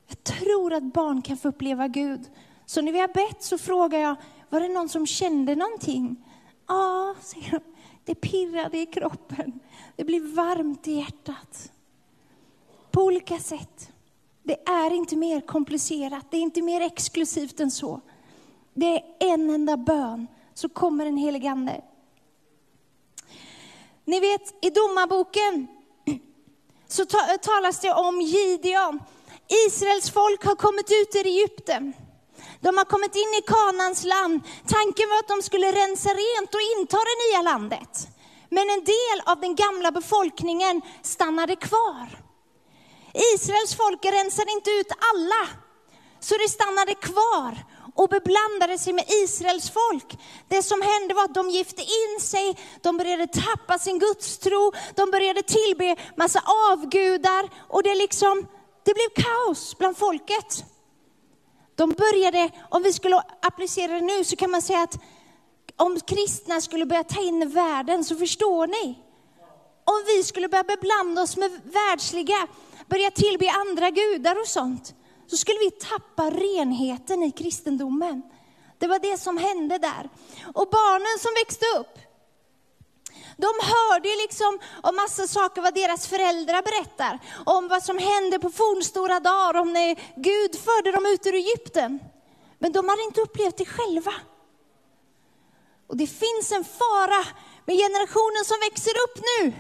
Jag 0.07 0.25
tror 0.25 0.73
att 0.73 0.83
barn 0.83 1.23
kan 1.23 1.37
få 1.37 1.49
uppleva 1.49 1.89
Gud. 1.89 2.31
Så 2.67 2.83
när 2.83 2.93
vi 2.93 3.01
har 3.01 3.09
bett 3.09 3.43
så 3.43 3.59
frågar 3.59 3.99
jag, 3.99 4.17
var 4.49 4.61
det 4.61 4.69
någon 4.69 4.89
som 4.89 5.07
kände 5.07 5.55
någonting? 5.55 6.25
Ja, 6.67 7.15
säger 7.21 7.51
de. 7.51 7.61
Det 8.05 8.15
pirrade 8.15 8.79
i 8.79 8.87
kroppen. 8.87 9.61
Det 9.97 10.05
blir 10.05 10.35
varmt 10.35 10.89
i 10.89 10.93
hjärtat. 10.93 11.73
På 12.91 13.03
olika 13.03 13.39
sätt. 13.39 13.93
Det 14.43 14.69
är 14.69 14.93
inte 14.93 15.17
mer 15.17 15.41
komplicerat, 15.41 16.31
det 16.31 16.37
är 16.37 16.41
inte 16.41 16.63
mer 16.63 16.81
exklusivt 16.81 17.61
än 17.61 17.71
så. 17.71 18.01
Det 18.75 18.87
är 18.87 19.03
en 19.19 19.51
enda 19.51 19.77
bön, 19.77 20.27
så 20.55 20.69
kommer 20.69 21.07
en 21.07 21.17
helig 21.17 21.47
ande. 21.47 21.81
Ni 24.05 24.21
vet, 24.21 24.65
i 24.65 24.71
domarboken 24.71 25.67
så 26.89 27.03
eh, 27.03 27.37
talas 27.43 27.81
det 27.81 27.93
om 27.93 28.21
Gideon. 28.21 29.01
Israels 29.67 30.11
folk 30.11 30.45
har 30.45 30.55
kommit 30.55 30.91
ut 30.91 31.15
ur 31.15 31.27
Egypten. 31.27 31.93
De 32.61 32.77
har 32.77 32.85
kommit 32.85 33.17
in 33.17 33.35
i 33.39 33.43
Kanans 33.47 34.05
land. 34.05 34.41
Tanken 34.67 35.09
var 35.09 35.19
att 35.19 35.29
de 35.29 35.43
skulle 35.43 35.73
rensa 35.73 36.09
rent 36.09 36.55
och 36.55 36.61
inta 36.79 36.97
det 36.97 37.17
nya 37.25 37.43
landet. 37.43 38.09
Men 38.49 38.71
en 38.71 38.85
del 38.85 39.19
av 39.25 39.41
den 39.41 39.55
gamla 39.55 39.91
befolkningen 39.91 40.83
stannade 41.03 41.57
kvar. 41.57 42.07
Israels 43.35 43.75
folk 43.75 44.05
rensade 44.05 44.53
inte 44.53 44.71
ut 44.71 44.91
alla, 45.13 45.49
så 46.21 46.35
det 46.37 46.49
stannade 46.49 46.95
kvar 46.95 47.65
och 47.97 48.09
beblandade 48.09 48.79
sig 48.79 48.93
med 48.93 49.05
Israels 49.09 49.71
folk. 49.71 50.19
Det 50.49 50.63
som 50.63 50.83
hände 50.83 51.15
var 51.15 51.25
att 51.25 51.35
de 51.35 51.51
gifte 51.51 51.83
in 51.83 52.21
sig, 52.21 52.59
de 52.83 52.97
började 52.97 53.27
tappa 53.27 53.79
sin 53.79 53.99
gudstro, 53.99 54.73
de 54.95 55.11
började 55.11 55.43
tillbe 55.43 55.97
massa 56.17 56.43
avgudar 56.73 57.51
och 57.69 57.83
det, 57.83 57.95
liksom, 57.95 58.47
det 58.85 58.95
blev 58.95 59.25
kaos 59.25 59.79
bland 59.79 59.97
folket. 59.97 60.65
De 61.75 61.91
började, 61.91 62.51
om 62.71 62.83
vi 62.83 62.93
skulle 62.93 63.23
applicera 63.43 63.93
det 63.93 64.01
nu 64.01 64.25
så 64.25 64.37
kan 64.37 64.51
man 64.51 64.63
säga 64.63 64.83
att 64.83 64.99
om 65.77 66.01
kristna 66.01 66.61
skulle 66.61 66.87
börja 66.87 67.05
ta 67.05 67.21
in 67.21 67.51
världen, 67.51 68.05
så 68.05 68.17
förstår 68.17 68.67
ni. 68.67 68.99
Om 69.85 70.03
vi 70.07 70.23
skulle 70.23 70.49
börja 70.49 70.65
beblanda 70.65 71.23
oss 71.23 71.37
med 71.37 71.51
världsliga, 71.51 72.47
börja 72.89 73.11
tillbe 73.11 73.51
andra 73.51 73.91
gudar 73.91 74.41
och 74.41 74.47
sånt, 74.47 74.95
så 75.27 75.37
skulle 75.37 75.59
vi 75.59 75.71
tappa 75.71 76.31
renheten 76.31 77.23
i 77.23 77.31
kristendomen. 77.31 78.23
Det 78.79 78.87
var 78.87 78.99
det 78.99 79.19
som 79.19 79.39
hände 79.39 79.79
där. 79.79 80.11
Och 80.55 80.69
barnen 80.71 81.19
som 81.19 81.33
växte 81.35 81.67
upp, 81.79 81.99
de 83.37 83.53
hörde 83.63 84.09
liksom 84.09 84.59
om 84.83 84.97
massa 84.97 85.27
saker 85.27 85.63
vad 85.63 85.75
deras 85.75 86.07
föräldrar 86.07 86.63
berättar. 86.63 87.19
Om 87.47 87.69
vad 87.69 87.83
som 87.83 87.99
hände 87.99 88.39
på 88.39 88.51
fornstora 88.51 89.21
dagar, 89.21 89.61
om 89.61 89.73
när 89.73 89.95
Gud 90.17 90.61
förde 90.61 90.93
dem 90.93 91.07
ut 91.07 91.27
ur 91.27 91.35
Egypten. 91.35 91.99
Men 92.59 92.73
de 92.73 92.89
hade 92.89 93.03
inte 93.03 93.21
upplevt 93.21 93.57
det 93.57 93.65
själva. 93.65 94.15
Och 95.87 95.97
det 95.97 96.07
finns 96.07 96.53
en 96.53 96.65
fara 96.65 97.27
med 97.65 97.77
generationen 97.77 98.45
som 98.45 98.57
växer 98.61 98.95
upp 99.05 99.17
nu. 99.33 99.53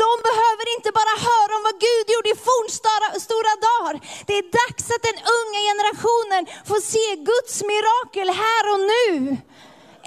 De 0.00 0.10
behöver 0.28 0.66
inte 0.76 0.90
bara 0.98 1.14
höra 1.30 1.52
om 1.58 1.62
vad 1.68 1.76
Gud 1.88 2.06
gjorde 2.14 2.30
i 2.34 2.42
fornstora 2.50 3.54
dagar. 3.68 3.94
Det 4.26 4.36
är 4.40 4.46
dags 4.60 4.84
att 4.94 5.04
den 5.10 5.18
unga 5.38 5.60
generationen 5.70 6.42
får 6.70 6.80
se 6.92 7.06
Guds 7.30 7.54
mirakel 7.70 8.28
här 8.44 8.64
och 8.72 8.80
nu. 8.92 9.12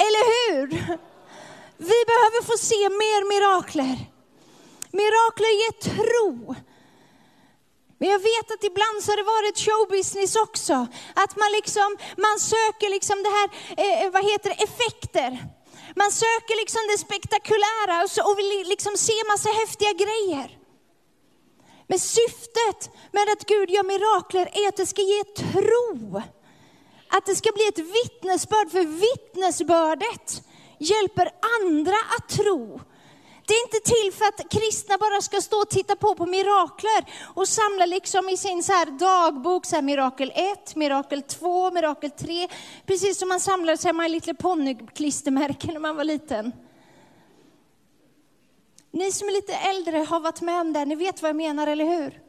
Eller 0.05 0.23
hur? 0.33 0.67
Vi 1.77 1.99
behöver 2.11 2.41
få 2.49 2.57
se 2.57 2.81
mer 3.03 3.21
mirakler. 3.33 3.97
Mirakler 4.91 5.53
ger 5.61 5.75
tro. 5.89 6.55
Men 7.97 8.09
jag 8.09 8.19
vet 8.19 8.51
att 8.53 8.63
ibland 8.63 9.03
så 9.03 9.11
har 9.11 9.17
det 9.17 9.23
varit 9.23 9.57
showbusiness 9.65 10.35
också. 10.35 10.87
Att 11.13 11.35
man 11.35 11.51
liksom, 11.51 11.97
man 12.17 12.39
söker 12.39 12.89
liksom 12.89 13.23
det 13.23 13.29
här, 13.29 13.47
eh, 13.83 14.11
vad 14.11 14.23
heter 14.31 14.49
det, 14.49 14.63
effekter. 14.63 15.31
Man 15.95 16.11
söker 16.11 16.55
liksom 16.61 16.81
det 16.91 16.97
spektakulära 16.97 18.03
och, 18.03 18.09
så, 18.09 18.31
och 18.31 18.39
vill 18.39 18.67
liksom 18.67 18.97
se 18.97 19.13
massa 19.31 19.49
häftiga 19.49 19.93
grejer. 19.93 20.57
Men 21.87 21.99
syftet 21.99 22.89
med 23.11 23.29
att 23.33 23.45
Gud 23.45 23.69
gör 23.69 23.83
mirakler 23.83 24.49
är 24.53 24.67
att 24.67 24.77
det 24.77 24.85
ska 24.85 25.01
ge 25.01 25.23
tro. 25.23 26.21
Att 27.09 27.25
det 27.25 27.35
ska 27.35 27.51
bli 27.51 27.67
ett 27.67 27.79
vittnesbörd, 27.79 28.71
för 28.71 28.85
vittnesbördet 29.05 30.43
hjälper 30.79 31.31
andra 31.61 31.97
att 32.17 32.29
tro. 32.29 32.81
Det 33.47 33.53
är 33.53 33.63
inte 33.63 33.89
till 33.89 34.13
för 34.13 34.25
att 34.25 34.51
kristna 34.51 34.97
bara 34.97 35.21
ska 35.21 35.41
stå 35.41 35.57
och 35.57 35.69
titta 35.69 35.95
på 35.95 36.15
på 36.15 36.25
mirakler 36.25 37.05
och 37.35 37.47
samla 37.47 37.85
liksom 37.85 38.29
i 38.29 38.37
sin 38.37 38.63
så 38.63 38.71
här 38.73 38.85
dagbok, 38.85 39.65
så 39.65 39.75
här 39.75 39.83
mirakel 39.83 40.31
1, 40.35 40.75
mirakel 40.75 41.21
2, 41.21 41.71
mirakel 41.71 42.11
3. 42.11 42.47
Precis 42.85 43.17
som 43.17 43.29
man 43.29 43.39
samlade 43.39 43.77
sig 43.77 43.93
My 43.93 44.07
Little 44.07 44.33
Pony-klistermärken 44.33 45.73
när 45.73 45.79
man 45.79 45.95
var 45.95 46.03
liten. 46.03 46.51
Ni 48.91 49.11
som 49.11 49.27
är 49.27 49.31
lite 49.31 49.53
äldre 49.53 49.97
har 49.97 50.19
varit 50.19 50.41
med 50.41 50.61
om 50.61 50.73
det, 50.73 50.85
ni 50.85 50.95
vet 50.95 51.21
vad 51.21 51.29
jag 51.29 51.35
menar, 51.35 51.67
eller 51.67 51.85
hur? 51.85 52.21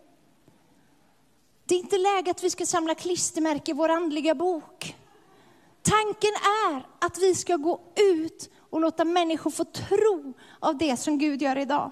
Det 1.66 1.74
är 1.74 1.78
inte 1.78 1.98
läge 1.98 2.30
att 2.30 2.44
vi 2.44 2.50
ska 2.50 2.66
samla 2.66 2.94
klistermärken 2.94 3.76
i 3.76 3.78
vår 3.78 3.88
andliga 3.88 4.34
bok. 4.34 4.96
Tanken 5.82 6.32
är 6.66 6.86
att 7.06 7.18
vi 7.18 7.34
ska 7.34 7.56
gå 7.56 7.80
ut 7.96 8.50
och 8.70 8.80
låta 8.80 9.04
människor 9.04 9.50
få 9.50 9.64
tro 9.64 10.34
av 10.60 10.78
det 10.78 10.96
som 10.96 11.18
Gud 11.18 11.42
gör 11.42 11.58
idag. 11.58 11.90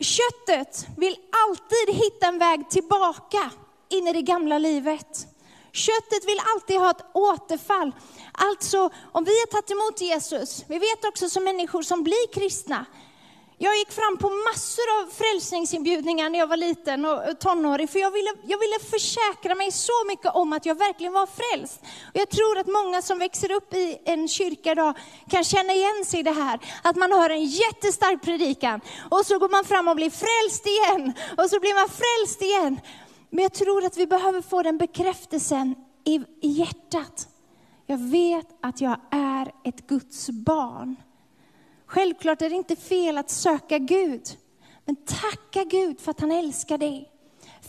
Köttet 0.00 0.86
vill 0.96 1.16
alltid 1.48 1.94
hitta 2.04 2.26
en 2.26 2.38
väg 2.38 2.70
tillbaka 2.70 3.50
in 3.88 4.08
i 4.08 4.12
det 4.12 4.22
gamla 4.22 4.58
livet. 4.58 5.26
Köttet 5.72 6.24
vill 6.26 6.40
alltid 6.54 6.78
ha 6.78 6.90
ett 6.90 7.04
återfall. 7.12 7.92
Alltså, 8.32 8.90
om 9.12 9.24
vi 9.24 9.30
har 9.30 9.46
tagit 9.46 9.70
emot 9.70 10.00
Jesus, 10.00 10.64
vi 10.68 10.78
vet 10.78 11.04
också 11.04 11.28
som 11.28 11.44
människor 11.44 11.82
som 11.82 12.02
blir 12.02 12.32
kristna, 12.32 12.86
jag 13.62 13.76
gick 13.76 13.92
fram 13.92 14.16
på 14.18 14.30
massor 14.30 14.82
av 14.98 15.10
frälsningsinbjudningar 15.10 16.30
när 16.30 16.38
jag 16.38 16.46
var 16.46 16.56
liten 16.56 17.04
och 17.04 17.38
tonåring. 17.40 17.88
för 17.88 17.98
jag 17.98 18.10
ville, 18.10 18.30
jag 18.42 18.58
ville 18.58 18.78
försäkra 18.90 19.54
mig 19.54 19.72
så 19.72 19.92
mycket 20.08 20.34
om 20.34 20.52
att 20.52 20.66
jag 20.66 20.74
verkligen 20.74 21.12
var 21.12 21.26
frälst. 21.26 21.80
Och 21.82 22.20
jag 22.20 22.28
tror 22.30 22.58
att 22.58 22.66
många 22.66 23.02
som 23.02 23.18
växer 23.18 23.52
upp 23.52 23.74
i 23.74 23.98
en 24.04 24.28
kyrka 24.28 24.72
idag 24.72 24.94
kan 25.30 25.44
känna 25.44 25.72
igen 25.72 26.04
sig 26.04 26.20
i 26.20 26.22
det 26.22 26.30
här, 26.30 26.60
att 26.82 26.96
man 26.96 27.12
hör 27.12 27.30
en 27.30 27.44
jättestark 27.44 28.22
predikan, 28.22 28.80
och 29.10 29.26
så 29.26 29.38
går 29.38 29.48
man 29.48 29.64
fram 29.64 29.88
och 29.88 29.96
blir 29.96 30.10
frälst 30.10 30.66
igen, 30.66 31.12
och 31.38 31.50
så 31.50 31.60
blir 31.60 31.74
man 31.74 31.88
frälst 31.88 32.42
igen. 32.42 32.80
Men 33.30 33.42
jag 33.42 33.52
tror 33.52 33.84
att 33.84 33.96
vi 33.96 34.06
behöver 34.06 34.42
få 34.42 34.62
den 34.62 34.78
bekräftelsen 34.78 35.74
i, 36.04 36.14
i 36.40 36.48
hjärtat. 36.48 37.28
Jag 37.86 37.98
vet 37.98 38.46
att 38.62 38.80
jag 38.80 38.96
är 39.10 39.52
ett 39.64 39.86
Guds 39.86 40.30
barn. 40.30 40.96
Självklart 41.90 42.42
är 42.42 42.50
det 42.50 42.56
inte 42.56 42.76
fel 42.76 43.18
att 43.18 43.30
söka 43.30 43.78
Gud, 43.78 44.22
men 44.84 44.96
tacka 44.96 45.64
Gud 45.64 46.00
för 46.00 46.10
att 46.10 46.20
han 46.20 46.30
älskar 46.32 46.78
dig. 46.78 47.12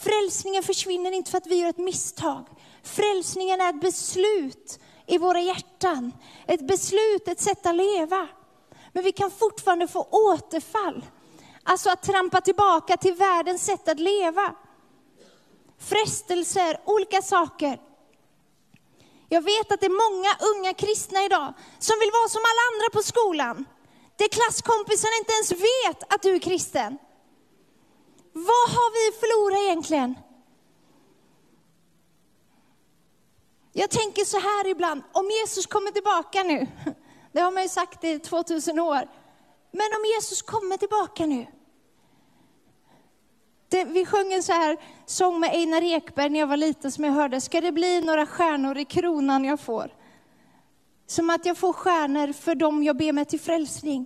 Frälsningen 0.04 0.64
försvinner 0.64 1.12
inte 1.12 1.32
för 1.32 1.38
att 1.38 1.48
vi 1.48 1.56
gör 1.56 1.70
ett 1.70 1.78
misstag. 1.78 2.46
Frälsningen 2.84 3.62
är 3.62 3.70
ett 3.70 3.82
beslut 3.82 4.80
i 5.08 5.18
våra 5.18 5.42
hjärtan. 5.42 6.12
Ett 6.48 6.68
beslut, 6.68 7.28
ett 7.28 7.40
sätt 7.40 7.66
att 7.66 7.76
leva. 7.76 8.28
Men 8.94 9.04
vi 9.04 9.12
kan 9.12 9.32
fortfarande 9.32 9.88
få 9.88 10.08
återfall. 10.12 11.06
Alltså 11.64 11.90
att 11.90 12.04
trampa 12.04 12.42
tillbaka 12.42 12.98
till 12.98 13.14
världens 13.14 13.66
sätt 13.66 13.88
att 13.88 14.00
leva. 14.00 14.56
Frestelser, 15.78 16.78
olika 16.86 17.22
saker. 17.22 17.80
Jag 19.30 19.42
vet 19.42 19.72
att 19.72 19.80
det 19.80 19.86
är 19.86 20.10
många 20.10 20.30
unga 20.56 20.74
kristna 20.74 21.26
idag 21.26 21.54
som 21.80 21.96
vill 22.00 22.12
vara 22.12 22.30
som 22.30 22.42
alla 22.42 22.64
andra 22.72 22.90
på 22.94 23.04
skolan. 23.04 23.66
Där 24.22 24.28
klasskompisarna 24.28 25.12
inte 25.20 25.34
ens 25.34 25.52
vet 25.52 26.14
att 26.14 26.22
du 26.22 26.36
är 26.36 26.40
kristen. 26.40 26.98
Vad 28.34 28.70
har 28.76 28.90
vi 28.98 29.18
förlorat 29.20 29.60
egentligen? 29.60 30.16
Jag 33.74 33.90
tänker 33.90 34.26
så 34.26 34.40
här 34.40 34.68
ibland, 34.68 35.04
om 35.12 35.30
Jesus 35.30 35.66
kommer 35.66 35.92
tillbaka 35.92 36.44
nu, 36.44 36.68
det 37.32 37.42
har 37.42 37.52
man 37.52 37.64
ju 37.64 37.70
sagt 37.70 38.04
i 38.04 38.20
2000 38.20 38.80
år, 38.80 39.10
men 39.72 39.88
om 39.98 40.06
Jesus 40.16 40.42
kommer 40.42 40.78
tillbaka 40.78 41.26
nu. 41.26 41.48
Det, 43.70 43.84
vi 43.84 44.06
sjöng 44.06 44.34
en 44.34 44.44
så 44.44 44.54
här 44.54 44.78
sång 45.06 45.40
med 45.40 45.50
Einar 45.50 45.84
Ekberg 45.84 46.30
när 46.30 46.40
jag 46.40 46.48
var 46.48 46.58
liten 46.58 46.92
som 46.92 47.04
jag 47.04 47.12
hörde, 47.12 47.42
ska 47.42 47.62
det 47.62 47.72
bli 47.72 48.02
några 48.02 48.26
stjärnor 48.26 48.78
i 48.78 48.86
kronan 48.86 49.46
jag 49.46 49.60
får? 49.60 50.01
Som 51.12 51.30
att 51.30 51.46
jag 51.46 51.58
får 51.58 51.74
stjärnor 51.74 52.34
för 52.34 52.56
dem 52.56 52.84
jag 52.84 52.98
ber 52.98 53.12
mig 53.14 53.26
till 53.26 53.40
frälsning. 53.40 54.06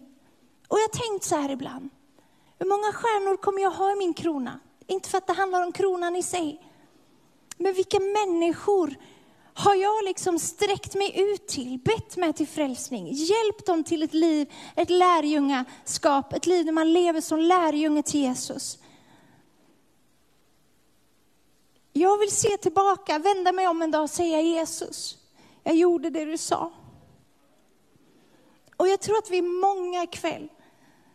Och 0.67 0.77
jag 0.77 0.83
har 0.83 1.09
tänkt 1.09 1.25
så 1.25 1.35
här 1.35 1.49
ibland. 1.49 1.89
Hur 2.59 2.65
många 2.65 2.91
stjärnor 2.91 3.37
kommer 3.37 3.61
jag 3.61 3.71
ha 3.71 3.91
i 3.91 3.95
min 3.95 4.13
krona? 4.13 4.59
Inte 4.87 5.09
för 5.09 5.17
att 5.17 5.27
det 5.27 5.33
handlar 5.33 5.63
om 5.65 5.71
kronan 5.71 6.15
i 6.15 6.23
sig. 6.23 6.61
Men 7.57 7.73
vilka 7.73 7.99
människor 7.99 8.95
har 9.53 9.75
jag 9.75 10.03
liksom 10.03 10.39
sträckt 10.39 10.95
mig 10.95 11.21
ut 11.21 11.47
till, 11.47 11.79
bett 11.79 12.17
mig 12.17 12.33
till 12.33 12.47
frälsning, 12.47 13.07
hjälpt 13.11 13.65
dem 13.65 13.83
till 13.83 14.03
ett 14.03 14.13
liv, 14.13 14.53
ett 14.75 14.89
lärjungaskap, 14.89 16.33
ett 16.33 16.45
liv 16.45 16.65
där 16.65 16.71
man 16.71 16.93
lever 16.93 17.21
som 17.21 17.39
lärjunge 17.39 18.03
till 18.03 18.21
Jesus. 18.21 18.79
Jag 21.93 22.17
vill 22.17 22.31
se 22.31 22.57
tillbaka, 22.57 23.19
vända 23.19 23.51
mig 23.51 23.67
om 23.67 23.81
en 23.81 23.91
dag 23.91 24.03
och 24.03 24.09
säga 24.09 24.41
Jesus, 24.41 25.17
jag 25.63 25.75
gjorde 25.75 26.09
det 26.09 26.25
du 26.25 26.37
sa. 26.37 26.71
Och 28.77 28.87
jag 28.87 29.01
tror 29.01 29.17
att 29.17 29.29
vi 29.29 29.37
är 29.37 29.61
många 29.61 30.03
ikväll 30.03 30.49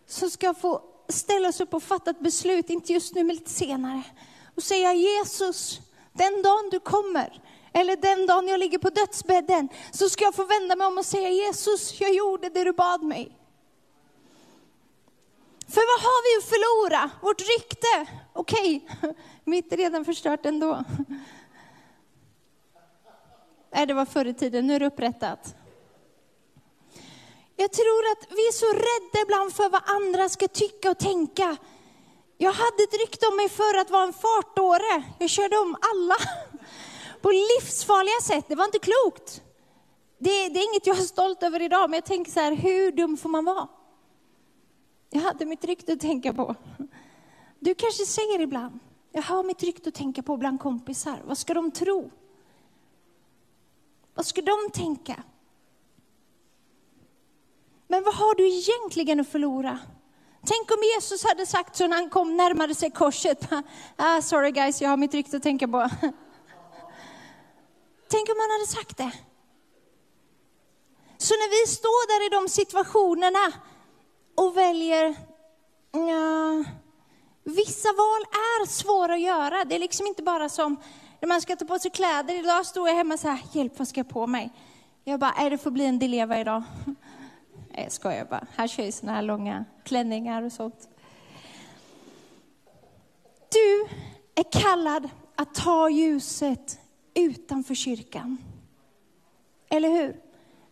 som 0.06 0.30
ska 0.30 0.54
få 0.54 0.82
ställa 1.08 1.48
oss 1.48 1.60
upp 1.60 1.74
och 1.74 1.82
fatta 1.82 2.10
ett 2.10 2.20
beslut, 2.20 2.70
inte 2.70 2.92
just 2.92 3.14
nu 3.14 3.24
men 3.24 3.36
lite 3.36 3.50
senare. 3.50 4.02
Och 4.56 4.62
säga 4.62 4.94
Jesus, 4.94 5.80
den 6.12 6.42
dagen 6.42 6.70
du 6.70 6.80
kommer, 6.80 7.42
eller 7.72 7.96
den 7.96 8.26
dagen 8.26 8.48
jag 8.48 8.60
ligger 8.60 8.78
på 8.78 8.90
dödsbädden, 8.90 9.68
så 9.90 10.08
ska 10.08 10.24
jag 10.24 10.34
få 10.34 10.44
vända 10.44 10.76
mig 10.76 10.86
om 10.86 10.98
och 10.98 11.06
säga 11.06 11.28
Jesus, 11.28 12.00
jag 12.00 12.14
gjorde 12.14 12.48
det 12.48 12.64
du 12.64 12.72
bad 12.72 13.02
mig. 13.02 13.36
För 15.68 15.80
vad 15.80 16.02
har 16.02 16.22
vi 16.24 16.42
att 16.42 16.48
förlora? 16.48 17.10
Vårt 17.22 17.40
rykte. 17.40 18.12
Okej, 18.32 18.86
okay. 18.98 19.14
mitt 19.44 19.72
är 19.72 19.76
redan 19.76 20.04
förstört 20.04 20.46
ändå. 20.46 20.84
Nej, 23.72 23.86
det 23.86 23.94
var 23.94 24.04
förr 24.04 24.24
i 24.24 24.34
tiden, 24.34 24.66
nu 24.66 24.74
är 24.74 24.80
det 24.80 24.86
upprättat. 24.86 25.54
Jag 27.60 27.72
tror 27.72 28.02
att 28.12 28.26
vi 28.30 28.48
är 28.48 28.52
så 28.52 28.66
rädda 28.66 29.22
ibland 29.22 29.52
för 29.52 29.68
vad 29.68 29.82
andra 29.86 30.28
ska 30.28 30.48
tycka 30.48 30.90
och 30.90 30.98
tänka. 30.98 31.56
Jag 32.38 32.52
hade 32.52 32.82
ett 32.82 33.00
rykte 33.00 33.26
om 33.26 33.36
mig 33.36 33.48
för 33.48 33.78
att 33.80 33.90
vara 33.90 34.02
en 34.02 34.12
fartåre. 34.12 35.02
Jag 35.18 35.30
körde 35.30 35.58
om 35.58 35.76
alla 35.92 36.16
på 37.22 37.30
livsfarliga 37.30 38.20
sätt. 38.22 38.44
Det 38.48 38.54
var 38.54 38.64
inte 38.64 38.78
klokt. 38.78 39.42
Det, 40.18 40.48
det, 40.48 40.60
är 40.60 40.72
inget 40.72 40.86
jag 40.86 40.98
är 40.98 41.02
stolt 41.02 41.42
över 41.42 41.62
idag, 41.62 41.90
men 41.90 41.96
jag 41.96 42.04
tänker 42.04 42.32
så 42.32 42.40
här, 42.40 42.52
hur 42.52 42.92
dum 42.92 43.16
får 43.16 43.28
man 43.28 43.44
vara? 43.44 43.68
Jag 45.10 45.20
hade 45.20 45.46
mitt 45.46 45.64
rykte 45.64 45.92
att 45.92 46.00
tänka 46.00 46.34
på. 46.34 46.54
Du 47.58 47.74
kanske 47.74 48.04
säger 48.06 48.40
ibland, 48.40 48.78
jag 49.12 49.22
har 49.22 49.42
mitt 49.42 49.62
rykte 49.62 49.88
att 49.88 49.94
tänka 49.94 50.22
på 50.22 50.36
bland 50.36 50.60
kompisar. 50.60 51.22
Vad 51.24 51.38
ska 51.38 51.54
de 51.54 51.70
tro? 51.70 52.10
Vad 54.14 54.26
ska 54.26 54.42
de 54.42 54.70
tänka? 54.72 55.22
Men 57.90 58.02
vad 58.04 58.14
har 58.14 58.34
du 58.34 58.48
egentligen 58.48 59.20
att 59.20 59.28
förlora? 59.28 59.78
Tänk 60.46 60.70
om 60.70 60.76
Jesus 60.94 61.24
hade 61.24 61.46
sagt 61.46 61.76
så 61.76 61.86
när 61.86 61.96
han 61.96 62.10
kom 62.10 62.36
närmare 62.36 62.74
sig 62.74 62.90
korset. 62.90 63.48
Ah, 63.96 64.22
sorry 64.22 64.50
guys, 64.50 64.82
jag 64.82 64.88
har 64.88 64.96
mitt 64.96 65.14
rykte 65.14 65.36
att 65.36 65.42
tänka 65.42 65.68
på. 65.68 65.78
Tänk 68.08 68.28
om 68.28 68.36
han 68.38 68.50
hade 68.50 68.66
sagt 68.66 68.96
det. 68.96 69.12
Så 71.18 71.34
när 71.34 71.50
vi 71.50 71.70
står 71.70 72.06
där 72.08 72.26
i 72.26 72.28
de 72.28 72.48
situationerna 72.48 73.52
och 74.36 74.56
väljer, 74.56 75.16
ja, 75.92 76.64
vissa 77.44 77.88
val 77.88 78.22
är 78.32 78.66
svåra 78.66 79.14
att 79.14 79.20
göra. 79.20 79.64
Det 79.64 79.74
är 79.74 79.78
liksom 79.78 80.06
inte 80.06 80.22
bara 80.22 80.48
som 80.48 80.76
när 81.20 81.28
man 81.28 81.40
ska 81.40 81.56
ta 81.56 81.64
på 81.64 81.78
sig 81.78 81.90
kläder. 81.90 82.34
Idag 82.34 82.66
står 82.66 82.88
jag 82.88 82.96
hemma 82.96 83.18
så 83.18 83.28
här, 83.28 83.40
hjälp 83.52 83.78
vad 83.78 83.88
ska 83.88 84.00
jag 84.00 84.08
på 84.08 84.26
mig? 84.26 84.52
Jag 85.04 85.20
bara, 85.20 85.32
är 85.32 85.50
det 85.50 85.58
får 85.58 85.70
bli 85.70 85.86
en 85.86 85.98
dileva 85.98 86.40
idag. 86.40 86.62
Jag 87.82 87.92
skojar 87.92 88.24
bara. 88.24 88.46
Här 88.56 88.68
kör 88.68 88.84
ju 88.84 88.92
såna 88.92 89.12
här 89.12 89.22
långa 89.22 89.64
klänningar 89.84 90.42
och 90.42 90.52
sånt. 90.52 90.88
Du 93.48 93.88
är 94.34 94.52
kallad 94.52 95.08
att 95.36 95.54
ta 95.54 95.90
ljuset 95.90 96.80
utanför 97.14 97.74
kyrkan. 97.74 98.38
Eller 99.68 99.88
hur? 99.88 100.20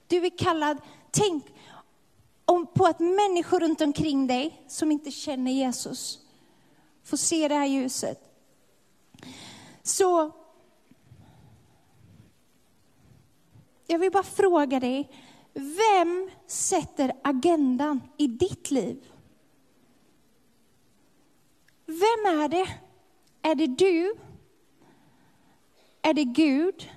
Du 0.07 0.27
är 0.27 0.39
kallad, 0.39 0.79
tänk 1.11 1.45
om, 2.45 2.67
på 2.67 2.85
att 2.85 3.01
människor 3.01 3.61
runt 3.61 3.81
omkring 3.81 4.27
dig 4.27 4.65
som 4.69 4.93
inte 4.93 5.11
känner 5.11 5.53
Jesus 5.53 6.19
får 7.05 7.17
se 7.17 7.49
det 7.49 7.55
här 7.55 7.67
ljuset. 7.67 8.35
Så 9.83 10.33
jag 13.87 13.99
vill 13.99 14.13
bara 14.13 14.23
fråga 14.23 14.81
dig, 14.81 15.11
vem 15.59 16.31
sätter 16.47 17.13
agendan 17.23 18.03
i 18.17 18.27
ditt 18.27 18.71
liv? 18.71 19.05
Vem 21.87 22.41
är 22.41 22.49
det? 22.49 22.69
Är 23.43 23.55
det 23.55 23.67
du? 23.67 24.15
Är 26.03 26.15
det 26.15 26.25
Gud? 26.25 26.91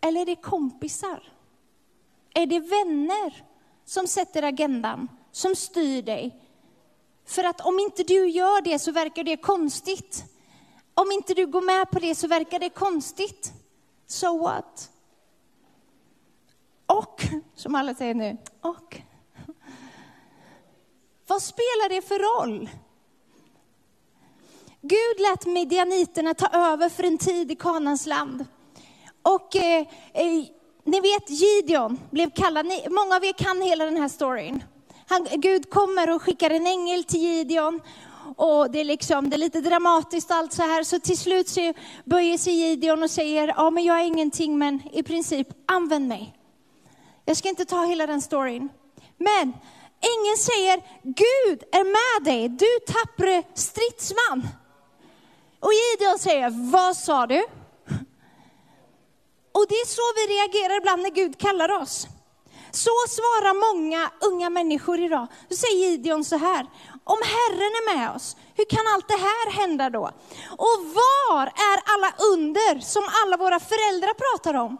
Eller 0.00 0.20
är 0.20 0.26
det 0.26 0.36
kompisar? 0.36 1.32
Är 2.34 2.46
det 2.46 2.60
vänner 2.60 3.44
som 3.84 4.06
sätter 4.06 4.42
agendan, 4.42 5.08
som 5.32 5.56
styr 5.56 6.02
dig? 6.02 6.40
För 7.24 7.44
att 7.44 7.60
om 7.60 7.78
inte 7.78 8.02
du 8.02 8.28
gör 8.28 8.60
det 8.60 8.78
så 8.78 8.92
verkar 8.92 9.24
det 9.24 9.36
konstigt. 9.36 10.24
Om 10.94 11.12
inte 11.12 11.34
du 11.34 11.46
går 11.46 11.62
med 11.62 11.90
på 11.90 11.98
det 11.98 12.14
så 12.14 12.28
verkar 12.28 12.58
det 12.58 12.70
konstigt. 12.70 13.52
So 14.06 14.38
what? 14.38 14.90
Och, 16.94 17.22
som 17.54 17.74
alla 17.74 17.94
säger 17.94 18.14
nu, 18.14 18.36
och. 18.60 19.00
Vad 21.26 21.42
spelar 21.42 21.88
det 21.88 22.02
för 22.02 22.40
roll? 22.40 22.70
Gud 24.80 25.20
lät 25.20 25.46
medianiterna 25.46 26.34
ta 26.34 26.46
över 26.46 26.88
för 26.88 27.02
en 27.02 27.18
tid 27.18 27.50
i 27.50 27.56
Kanans 27.56 28.06
land. 28.06 28.44
Och 29.22 29.56
eh, 29.56 29.86
eh, 30.12 30.44
ni 30.84 31.00
vet 31.00 31.30
Gideon 31.30 32.00
blev 32.10 32.30
kallad, 32.30 32.66
ni, 32.66 32.86
många 32.90 33.16
av 33.16 33.24
er 33.24 33.32
kan 33.32 33.62
hela 33.62 33.84
den 33.84 33.96
här 33.96 34.08
storyn. 34.08 34.64
Han, 35.08 35.26
Gud 35.32 35.70
kommer 35.70 36.14
och 36.14 36.22
skickar 36.22 36.50
en 36.50 36.66
ängel 36.66 37.04
till 37.04 37.20
Gideon. 37.20 37.80
Och 38.36 38.70
det 38.70 38.80
är, 38.80 38.84
liksom, 38.84 39.30
det 39.30 39.36
är 39.36 39.38
lite 39.38 39.60
dramatiskt 39.60 40.30
allt 40.30 40.52
så 40.52 40.62
här. 40.62 40.82
Så 40.82 41.00
till 41.00 41.18
slut 41.18 41.48
så 41.48 41.72
böjer 42.04 42.38
sig 42.38 42.52
Gideon 42.52 43.02
och 43.02 43.10
säger, 43.10 43.48
ja 43.56 43.70
men 43.70 43.84
jag 43.84 44.00
är 44.00 44.04
ingenting 44.04 44.58
men 44.58 44.80
i 44.92 45.02
princip 45.02 45.48
använd 45.66 46.08
mig. 46.08 46.34
Jag 47.24 47.36
ska 47.36 47.48
inte 47.48 47.64
ta 47.64 47.84
hela 47.84 48.06
den 48.06 48.22
storyn. 48.22 48.68
Men 49.16 49.52
ängeln 50.00 50.38
säger, 50.38 50.82
Gud 51.02 51.62
är 51.72 51.84
med 51.84 52.32
dig, 52.32 52.48
du 52.48 52.92
tappre 52.92 53.42
stridsman. 53.54 54.48
Och 55.60 55.70
Gideon 55.72 56.18
säger, 56.18 56.70
vad 56.72 56.96
sa 56.96 57.26
du? 57.26 57.44
Och 59.52 59.66
det 59.68 59.74
är 59.74 59.86
så 59.86 60.02
vi 60.16 60.34
reagerar 60.34 60.76
ibland 60.76 61.02
när 61.02 61.10
Gud 61.10 61.38
kallar 61.38 61.72
oss. 61.72 62.06
Så 62.70 62.90
svarar 63.08 63.74
många 63.74 64.10
unga 64.20 64.50
människor 64.50 65.00
idag. 65.00 65.26
Då 65.48 65.56
säger 65.56 65.90
Gideon 65.90 66.24
så 66.24 66.36
här, 66.36 66.66
om 67.04 67.18
Herren 67.24 67.72
är 67.80 67.96
med 67.96 68.16
oss, 68.16 68.36
hur 68.54 68.64
kan 68.64 68.86
allt 68.94 69.08
det 69.08 69.16
här 69.16 69.50
hända 69.50 69.90
då? 69.90 70.10
Och 70.50 70.78
var 70.94 71.46
är 71.46 71.78
alla 71.84 72.12
under 72.32 72.80
som 72.80 73.04
alla 73.22 73.36
våra 73.36 73.60
föräldrar 73.60 74.14
pratar 74.14 74.54
om? 74.54 74.76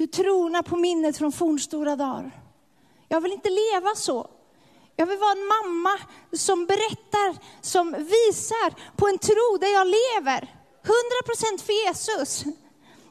Du 0.00 0.06
tronar 0.06 0.62
på 0.62 0.76
minnet 0.76 1.18
från 1.18 1.32
fornstora 1.32 1.96
dagar. 1.96 2.30
Jag 3.08 3.20
vill 3.20 3.32
inte 3.32 3.50
leva 3.50 3.94
så. 3.94 4.30
Jag 4.96 5.06
vill 5.06 5.18
vara 5.18 5.32
en 5.32 5.46
mamma 5.46 5.98
som 6.32 6.66
berättar, 6.66 7.36
som 7.60 7.92
visar 7.92 8.96
på 8.96 9.08
en 9.08 9.18
tro 9.18 9.58
där 9.60 9.72
jag 9.72 9.86
lever. 9.86 10.54
100% 11.54 11.62
för 11.62 11.86
Jesus. 11.86 12.44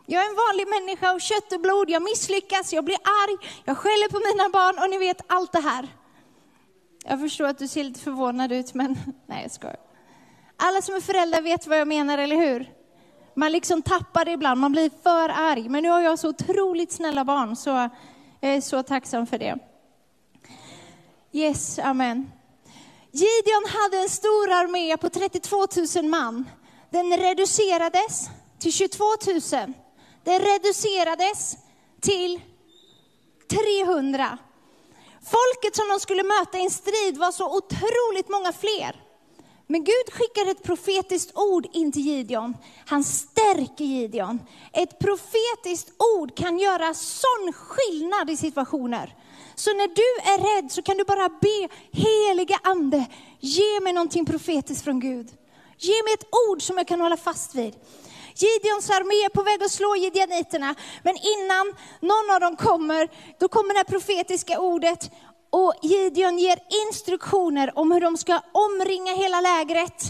Jag 0.05 0.23
är 0.25 0.29
en 0.29 0.35
vanlig 0.35 0.67
människa 0.67 1.11
av 1.11 1.19
kött 1.19 1.53
och 1.53 1.59
blod, 1.59 1.89
jag 1.89 2.01
misslyckas, 2.01 2.73
jag 2.73 2.85
blir 2.85 2.97
arg, 3.03 3.37
jag 3.65 3.77
skäller 3.77 4.09
på 4.09 4.19
mina 4.19 4.49
barn 4.49 4.83
och 4.83 4.89
ni 4.89 4.97
vet 4.97 5.21
allt 5.27 5.51
det 5.51 5.61
här. 5.61 5.87
Jag 7.05 7.19
förstår 7.19 7.45
att 7.45 7.57
du 7.57 7.67
ser 7.67 7.83
lite 7.83 7.99
förvånad 7.99 8.51
ut, 8.51 8.73
men 8.73 8.97
nej 9.27 9.41
jag 9.41 9.51
skojar. 9.51 9.79
Alla 10.57 10.81
som 10.81 10.95
är 10.95 11.01
föräldrar 11.01 11.41
vet 11.41 11.67
vad 11.67 11.79
jag 11.79 11.87
menar, 11.87 12.17
eller 12.17 12.35
hur? 12.35 12.78
Man 13.33 13.51
liksom 13.51 13.81
tappar 13.81 14.25
det 14.25 14.31
ibland, 14.31 14.61
man 14.61 14.71
blir 14.71 14.91
för 15.03 15.29
arg. 15.29 15.69
Men 15.69 15.83
nu 15.83 15.89
har 15.89 16.01
jag 16.01 16.19
så 16.19 16.29
otroligt 16.29 16.91
snälla 16.91 17.25
barn, 17.25 17.55
så 17.55 17.69
jag 17.69 17.89
är 18.55 18.61
så 18.61 18.83
tacksam 18.83 19.27
för 19.27 19.37
det. 19.37 19.57
Yes, 21.31 21.79
amen. 21.79 22.31
Gideon 23.11 23.65
hade 23.67 23.97
en 23.97 24.09
stor 24.09 24.51
armé 24.51 24.97
på 24.97 25.09
32 25.09 25.67
000 25.95 26.05
man. 26.05 26.49
Den 26.89 27.17
reducerades 27.17 28.29
till 28.59 28.73
22 28.73 29.03
000. 29.27 29.73
Den 30.23 30.39
reducerades 30.39 31.57
till 32.01 32.41
300. 33.49 34.37
Folket 35.23 35.75
som 35.75 35.87
de 35.89 35.99
skulle 35.99 36.23
möta 36.23 36.57
i 36.57 36.63
en 36.63 36.71
strid 36.71 37.17
var 37.17 37.31
så 37.31 37.57
otroligt 37.57 38.29
många 38.29 38.53
fler. 38.53 39.08
Men 39.71 39.83
Gud 39.83 40.13
skickar 40.13 40.51
ett 40.51 40.63
profetiskt 40.63 41.37
ord 41.37 41.67
in 41.73 41.91
till 41.91 42.01
Gideon. 42.01 42.57
Han 42.85 43.03
stärker 43.03 43.85
Gideon. 43.85 44.39
Ett 44.73 44.99
profetiskt 44.99 45.91
ord 46.17 46.37
kan 46.37 46.59
göra 46.59 46.93
sån 46.93 47.53
skillnad 47.53 48.29
i 48.29 48.37
situationer. 48.37 49.15
Så 49.55 49.73
när 49.73 49.87
du 49.87 50.31
är 50.31 50.55
rädd 50.55 50.71
så 50.71 50.81
kan 50.81 50.97
du 50.97 51.03
bara 51.03 51.29
be, 51.29 51.69
heliga 51.91 52.59
ande, 52.63 53.05
ge 53.39 53.79
mig 53.81 53.93
någonting 53.93 54.25
profetiskt 54.25 54.83
från 54.83 54.99
Gud. 54.99 55.27
Ge 55.77 56.03
mig 56.03 56.13
ett 56.13 56.27
ord 56.49 56.61
som 56.61 56.77
jag 56.77 56.87
kan 56.87 57.01
hålla 57.01 57.17
fast 57.17 57.55
vid. 57.55 57.75
Gideons 58.35 58.89
armé 58.89 59.25
är 59.25 59.29
på 59.29 59.43
väg 59.43 59.63
att 59.63 59.71
slå 59.71 59.95
gideoniterna, 59.95 60.75
men 61.03 61.15
innan 61.17 61.75
någon 61.99 62.35
av 62.35 62.39
dem 62.39 62.55
kommer, 62.55 63.09
då 63.39 63.47
kommer 63.47 63.73
det 63.73 63.79
här 63.79 63.83
profetiska 63.83 64.59
ordet 64.59 65.11
och 65.49 65.73
Gideon 65.81 66.39
ger 66.39 66.59
instruktioner 66.87 67.79
om 67.79 67.91
hur 67.91 68.01
de 68.01 68.17
ska 68.17 68.41
omringa 68.51 69.13
hela 69.13 69.41
lägret. 69.41 70.03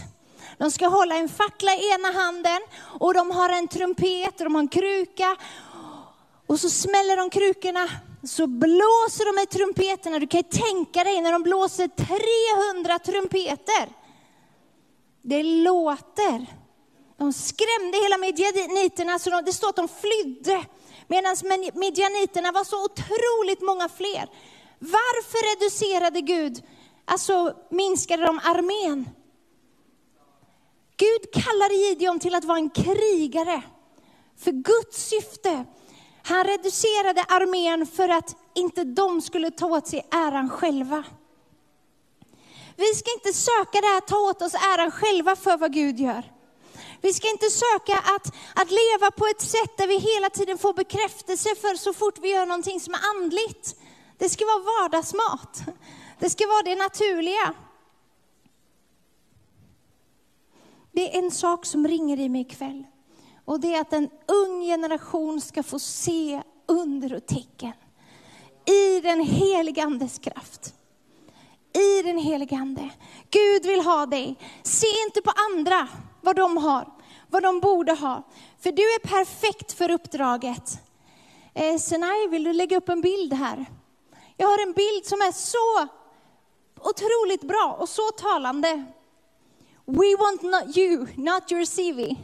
De 0.58 0.70
ska 0.70 0.86
hålla 0.86 1.14
en 1.14 1.28
fackla 1.28 1.72
i 1.74 1.92
ena 1.92 2.12
handen 2.12 2.60
och 3.00 3.14
de 3.14 3.30
har 3.30 3.48
en 3.48 3.68
trumpet 3.68 4.40
och 4.40 4.44
de 4.44 4.54
har 4.54 4.62
en 4.62 4.68
kruka. 4.68 5.36
Och 6.46 6.60
så 6.60 6.70
smäller 6.70 7.16
de 7.16 7.30
krukorna, 7.30 7.88
så 8.24 8.46
blåser 8.46 9.36
de 9.36 9.42
i 9.42 9.46
trumpeterna. 9.46 10.18
Du 10.18 10.26
kan 10.26 10.40
ju 10.40 10.48
tänka 10.60 11.04
dig 11.04 11.20
när 11.20 11.32
de 11.32 11.42
blåser 11.42 11.88
300 12.74 12.98
trumpeter. 12.98 13.88
Det 15.22 15.42
låter. 15.42 16.46
De 17.18 17.32
skrämde 17.32 17.98
hela 18.02 18.18
midjaniterna, 18.18 19.18
så 19.18 19.30
de, 19.30 19.44
det 19.44 19.52
står 19.52 19.68
att 19.68 19.76
de 19.76 19.88
flydde. 19.88 20.64
Medan 21.08 21.36
midjaniterna 21.74 22.52
var 22.52 22.64
så 22.64 22.84
otroligt 22.84 23.62
många 23.62 23.88
fler. 23.88 24.28
Varför 24.82 25.54
reducerade 25.54 26.20
Gud, 26.20 26.62
alltså 27.04 27.54
minskade 27.70 28.26
de 28.26 28.38
armén? 28.38 29.08
Gud 30.96 31.44
kallade 31.44 31.74
Gideon 31.74 32.20
till 32.20 32.34
att 32.34 32.44
vara 32.44 32.58
en 32.58 32.70
krigare. 32.70 33.62
För 34.38 34.52
Guds 34.52 35.08
syfte. 35.08 35.64
Han 36.22 36.44
reducerade 36.44 37.22
armén 37.22 37.86
för 37.86 38.08
att 38.08 38.36
inte 38.54 38.84
de 38.84 39.20
skulle 39.20 39.50
ta 39.50 39.66
åt 39.66 39.86
sig 39.86 40.06
äran 40.10 40.50
själva. 40.50 41.04
Vi 42.76 42.94
ska 42.94 43.12
inte 43.12 43.32
söka 43.32 43.80
det 43.80 43.86
här, 43.86 44.00
ta 44.00 44.18
åt 44.18 44.42
oss 44.42 44.54
äran 44.54 44.90
själva 44.90 45.36
för 45.36 45.56
vad 45.56 45.72
Gud 45.72 46.00
gör. 46.00 46.32
Vi 47.00 47.12
ska 47.12 47.30
inte 47.30 47.50
söka 47.50 47.96
att, 47.96 48.34
att 48.54 48.70
leva 48.70 49.10
på 49.10 49.26
ett 49.26 49.40
sätt 49.40 49.76
där 49.76 49.86
vi 49.86 49.98
hela 49.98 50.30
tiden 50.30 50.58
får 50.58 50.74
bekräftelse 50.74 51.48
för 51.60 51.74
så 51.74 51.92
fort 51.92 52.18
vi 52.22 52.30
gör 52.30 52.46
någonting 52.46 52.80
som 52.80 52.94
är 52.94 53.00
andligt. 53.16 53.76
Det 54.20 54.28
ska 54.28 54.44
vara 54.44 54.82
vardagsmat. 54.82 55.62
Det 56.18 56.30
ska 56.30 56.46
vara 56.46 56.62
det 56.62 56.74
naturliga. 56.74 57.54
Det 60.92 61.16
är 61.16 61.18
en 61.18 61.30
sak 61.30 61.66
som 61.66 61.88
ringer 61.88 62.20
i 62.20 62.28
mig 62.28 62.40
ikväll. 62.40 62.86
Och 63.44 63.60
det 63.60 63.74
är 63.74 63.80
att 63.80 63.92
en 63.92 64.10
ung 64.26 64.62
generation 64.62 65.40
ska 65.40 65.62
få 65.62 65.78
se 65.78 66.42
under 66.66 67.14
och 67.14 67.26
tecken. 67.26 67.72
I 68.64 69.00
den 69.00 69.20
helige 69.20 69.84
Andes 69.84 70.18
kraft. 70.18 70.74
I 71.72 72.02
den 72.02 72.18
helige 72.18 72.56
Ande. 72.56 72.90
Gud 73.30 73.66
vill 73.66 73.80
ha 73.80 74.06
dig. 74.06 74.36
Se 74.62 74.86
inte 75.06 75.22
på 75.22 75.32
andra, 75.50 75.88
vad 76.20 76.36
de 76.36 76.56
har, 76.56 76.92
vad 77.28 77.42
de 77.42 77.60
borde 77.60 77.92
ha. 77.92 78.22
För 78.58 78.72
du 78.72 78.82
är 78.82 78.98
perfekt 78.98 79.72
för 79.72 79.90
uppdraget. 79.90 80.80
Eh, 81.54 81.78
Senai, 81.78 82.28
vill 82.28 82.44
du 82.44 82.52
lägga 82.52 82.76
upp 82.76 82.88
en 82.88 83.00
bild 83.00 83.32
här? 83.32 83.66
Jag 84.40 84.48
har 84.48 84.62
en 84.66 84.72
bild 84.72 85.06
som 85.06 85.20
är 85.20 85.32
så 85.32 85.88
otroligt 86.88 87.48
bra 87.48 87.76
och 87.80 87.88
så 87.88 88.10
talande. 88.10 88.84
We 89.84 90.16
want 90.18 90.42
not 90.42 90.76
you, 90.76 91.06
not 91.16 91.52
your 91.52 91.64
CV. 91.64 92.16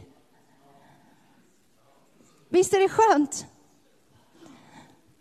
Visst 2.49 2.73
är 2.73 2.79
det 2.79 2.89
skönt? 2.89 3.45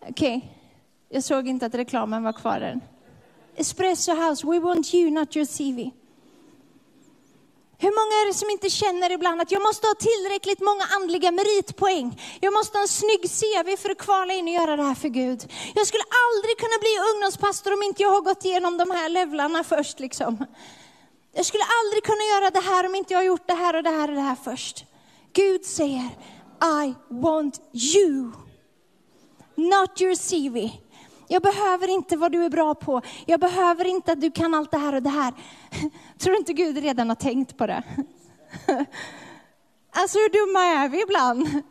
Okej, 0.00 0.36
okay. 0.36 0.48
jag 1.08 1.24
såg 1.24 1.48
inte 1.48 1.66
att 1.66 1.74
reklamen 1.74 2.22
var 2.22 2.32
kvar 2.32 2.60
än. 2.60 2.80
Espresso 3.56 4.12
House, 4.14 4.46
we 4.46 4.60
want 4.60 4.94
you, 4.94 5.10
not 5.10 5.36
your 5.36 5.46
CV. 5.46 5.90
Hur 7.78 7.92
många 7.98 8.14
är 8.22 8.26
det 8.26 8.34
som 8.34 8.50
inte 8.50 8.70
känner 8.70 9.12
ibland 9.12 9.40
att 9.40 9.52
jag 9.52 9.62
måste 9.62 9.86
ha 9.86 9.94
tillräckligt 9.94 10.60
många 10.60 10.84
andliga 10.96 11.30
meritpoäng? 11.30 12.22
Jag 12.40 12.52
måste 12.52 12.78
ha 12.78 12.82
en 12.82 12.88
snygg 12.88 13.22
CV 13.38 13.76
för 13.82 13.90
att 13.90 13.98
kvala 13.98 14.32
in 14.32 14.48
och 14.48 14.54
göra 14.54 14.76
det 14.76 14.82
här 14.82 14.94
för 14.94 15.08
Gud. 15.08 15.52
Jag 15.74 15.86
skulle 15.86 16.06
aldrig 16.24 16.58
kunna 16.58 16.78
bli 16.80 16.94
ungdomspastor 17.12 17.72
om 17.72 17.82
inte 17.82 18.02
jag 18.02 18.10
har 18.10 18.20
gått 18.20 18.44
igenom 18.44 18.76
de 18.78 18.90
här 18.90 19.08
levlarna 19.08 19.64
först. 19.64 20.00
Liksom. 20.00 20.46
Jag 21.32 21.46
skulle 21.46 21.64
aldrig 21.80 22.02
kunna 22.04 22.24
göra 22.34 22.50
det 22.50 22.60
här 22.60 22.86
om 22.86 22.94
inte 22.94 23.12
jag 23.12 23.18
har 23.18 23.24
gjort 23.24 23.46
det 23.46 23.54
här 23.54 23.76
och 23.76 23.82
det 23.82 23.90
här 23.90 24.08
och 24.08 24.14
det 24.14 24.28
här 24.30 24.36
först. 24.44 24.84
Gud 25.32 25.64
säger, 25.64 26.08
I 26.84 26.94
want 27.08 27.60
you, 27.72 28.32
not 29.54 30.00
your 30.00 30.14
CV. 30.14 30.70
Jag 31.28 31.42
behöver 31.42 31.88
inte 31.88 32.16
vad 32.16 32.32
du 32.32 32.44
är 32.44 32.50
bra 32.50 32.74
på. 32.74 33.02
Jag 33.26 33.40
behöver 33.40 33.84
inte 33.84 34.12
att 34.12 34.20
du 34.20 34.30
kan 34.30 34.54
allt 34.54 34.70
det 34.70 34.78
här 34.78 34.94
och 34.94 35.02
det 35.02 35.10
här. 35.10 35.34
Tror 36.18 36.32
du 36.32 36.38
inte 36.38 36.52
Gud 36.52 36.78
redan 36.78 37.08
har 37.08 37.16
tänkt 37.16 37.56
på 37.56 37.66
det? 37.66 37.82
Alltså 39.98 40.18
hur 40.18 40.28
dumma 40.28 40.60
är 40.60 40.88
vi 40.88 41.02
ibland? 41.02 41.62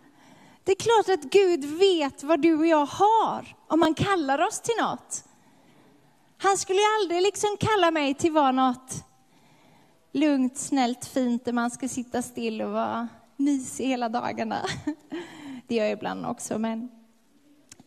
Det 0.63 0.71
är 0.71 0.75
klart 0.75 1.19
att 1.19 1.31
Gud 1.31 1.65
vet 1.65 2.23
vad 2.23 2.41
du 2.41 2.55
och 2.55 2.65
jag 2.65 2.85
har, 2.85 3.55
om 3.67 3.81
han 3.81 3.93
kallar 3.93 4.47
oss 4.47 4.59
till 4.59 4.75
något. 4.81 5.23
Han 6.37 6.57
skulle 6.57 6.79
ju 6.79 6.85
aldrig 7.01 7.21
liksom 7.21 7.49
kalla 7.59 7.91
mig 7.91 8.13
till 8.13 8.31
vara 8.31 8.51
något 8.51 9.05
lugnt, 10.11 10.57
snällt, 10.57 11.05
fint, 11.05 11.45
där 11.45 11.53
man 11.53 11.71
ska 11.71 11.87
sitta 11.87 12.21
still 12.21 12.61
och 12.61 12.71
vara 12.71 13.07
mysig 13.37 13.85
hela 13.85 14.09
dagarna. 14.09 14.65
Det 15.67 15.75
gör 15.75 15.83
jag 15.83 15.93
ibland 15.93 16.25
också, 16.25 16.59
men 16.59 16.89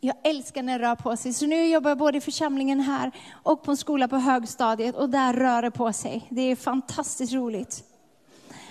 jag 0.01 0.17
älskar 0.25 0.63
när 0.63 0.79
det 0.79 0.85
rör 0.85 0.95
på 0.95 1.17
sig. 1.17 1.33
Så 1.33 1.47
nu 1.47 1.67
jobbar 1.67 1.91
jag 1.91 1.99
både 1.99 2.19
i 2.19 2.21
församlingen 2.21 2.81
här 2.81 3.13
och 3.43 3.63
på 3.63 3.71
en 3.71 3.77
skola 3.77 4.09
på 4.09 4.17
högstadiet 4.17 4.97
och 4.97 5.11
där 5.11 5.33
rör 5.33 5.63
det 5.63 5.71
på 5.71 5.93
sig. 5.93 6.27
Det 6.31 6.43
är 6.43 6.57
fantastiskt 6.57 7.33
roligt. 7.33 7.85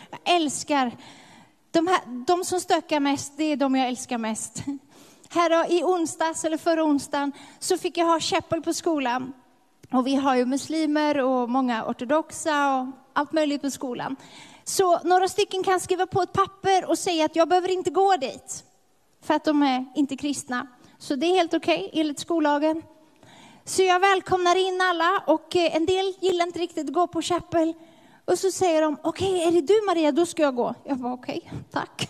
Jag 0.09 0.35
älskar, 0.35 0.91
de, 1.71 1.87
här, 1.87 2.25
de 2.27 2.43
som 2.43 2.59
stökar 2.59 2.99
mest, 2.99 3.33
det 3.37 3.43
är 3.43 3.55
de 3.57 3.75
jag 3.75 3.87
älskar 3.87 4.17
mest. 4.17 4.63
Här 5.29 5.71
i 5.71 5.83
onsdags, 5.83 6.45
eller 6.45 6.57
förra 6.57 6.83
onsdagen, 6.83 7.31
så 7.59 7.77
fick 7.77 7.97
jag 7.97 8.05
ha 8.05 8.19
käppel 8.19 8.61
på 8.61 8.73
skolan. 8.73 9.33
Och 9.91 10.07
vi 10.07 10.15
har 10.15 10.35
ju 10.35 10.45
muslimer 10.45 11.17
och 11.21 11.49
många 11.49 11.85
ortodoxa 11.85 12.75
och 12.75 12.87
allt 13.13 13.31
möjligt 13.31 13.61
på 13.61 13.71
skolan. 13.71 14.15
Så 14.63 14.99
några 15.03 15.27
stycken 15.27 15.63
kan 15.63 15.79
skriva 15.79 16.05
på 16.05 16.21
ett 16.21 16.33
papper 16.33 16.89
och 16.89 16.99
säga 16.99 17.25
att 17.25 17.35
jag 17.35 17.49
behöver 17.49 17.71
inte 17.71 17.89
gå 17.89 18.15
dit, 18.17 18.63
för 19.21 19.33
att 19.33 19.45
de 19.45 19.63
är 19.63 19.85
inte 19.95 20.17
kristna. 20.17 20.67
Så 20.99 21.15
det 21.15 21.25
är 21.25 21.33
helt 21.33 21.53
okej 21.53 21.85
okay, 21.85 22.01
enligt 22.01 22.19
skollagen. 22.19 22.83
Så 23.65 23.83
jag 23.83 23.99
välkomnar 23.99 24.55
in 24.55 24.81
alla 24.81 25.23
och 25.27 25.55
eh, 25.55 25.75
en 25.75 25.85
del 25.85 26.13
gillar 26.19 26.45
inte 26.45 26.59
riktigt 26.59 26.87
att 26.87 26.93
gå 26.93 27.07
på 27.07 27.21
chapel. 27.21 27.73
Och 28.25 28.39
så 28.39 28.51
säger 28.51 28.81
de, 28.81 28.97
okej, 29.03 29.33
okay, 29.33 29.47
är 29.47 29.51
det 29.51 29.61
du 29.61 29.85
Maria, 29.85 30.11
då 30.11 30.25
ska 30.25 30.41
jag 30.41 30.55
gå. 30.55 30.75
Jag 30.83 30.95
var 30.95 31.11
okej, 31.11 31.41
okay, 31.45 31.59
tack. 31.71 32.09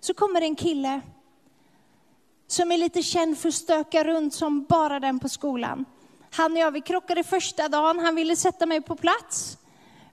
Så 0.00 0.14
kommer 0.14 0.40
en 0.40 0.56
kille 0.56 1.00
som 2.46 2.72
är 2.72 2.78
lite 2.78 3.02
känd 3.02 3.38
för 3.38 3.48
att 3.48 3.54
stöka 3.54 4.04
runt 4.04 4.34
som 4.34 4.64
bara 4.64 5.00
den 5.00 5.18
på 5.18 5.28
skolan. 5.28 5.84
Han 6.30 6.52
och 6.52 6.58
jag, 6.58 6.70
vi 6.70 6.80
krockade 6.80 7.24
första 7.24 7.68
dagen, 7.68 7.98
han 7.98 8.14
ville 8.14 8.36
sätta 8.36 8.66
mig 8.66 8.80
på 8.80 8.96
plats. 8.96 9.58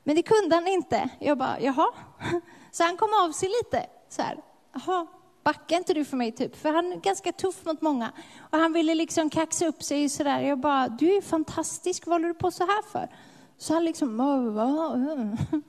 Men 0.04 0.15
det 0.15 0.21
kunde 0.21 0.56
han 0.56 0.67
inte. 0.67 1.10
Jag 1.19 1.38
bara, 1.38 1.60
jaha. 1.60 1.88
Så 2.71 2.84
han 2.84 2.97
kom 2.97 3.10
av 3.26 3.32
sig 3.32 3.50
lite, 3.50 3.86
så 4.10 4.21
här, 4.21 4.38
jaha, 4.74 5.08
backa 5.43 5.75
inte 5.75 5.93
du 5.93 6.06
för 6.06 6.17
mig 6.17 6.32
typ? 6.32 6.62
För 6.62 6.73
han 6.73 6.91
är 6.91 6.95
ganska 6.95 7.32
tuff 7.32 7.65
mot 7.65 7.82
många. 7.82 8.12
Och 8.51 8.58
han 8.58 8.73
ville 8.73 8.95
liksom 8.95 9.30
kaxa 9.30 9.67
upp 9.67 9.84
sig 9.84 10.10
sådär. 10.10 10.41
Jag 10.41 10.60
bara, 10.60 10.88
du 10.88 11.15
är 11.15 11.21
fantastisk, 11.21 12.06
vad 12.06 12.13
håller 12.13 12.27
du 12.27 12.34
på 12.34 12.51
så 12.51 12.63
här 12.63 12.82
för? 12.91 13.10
Så 13.58 13.73
han 13.73 13.86
liksom, 13.86 14.17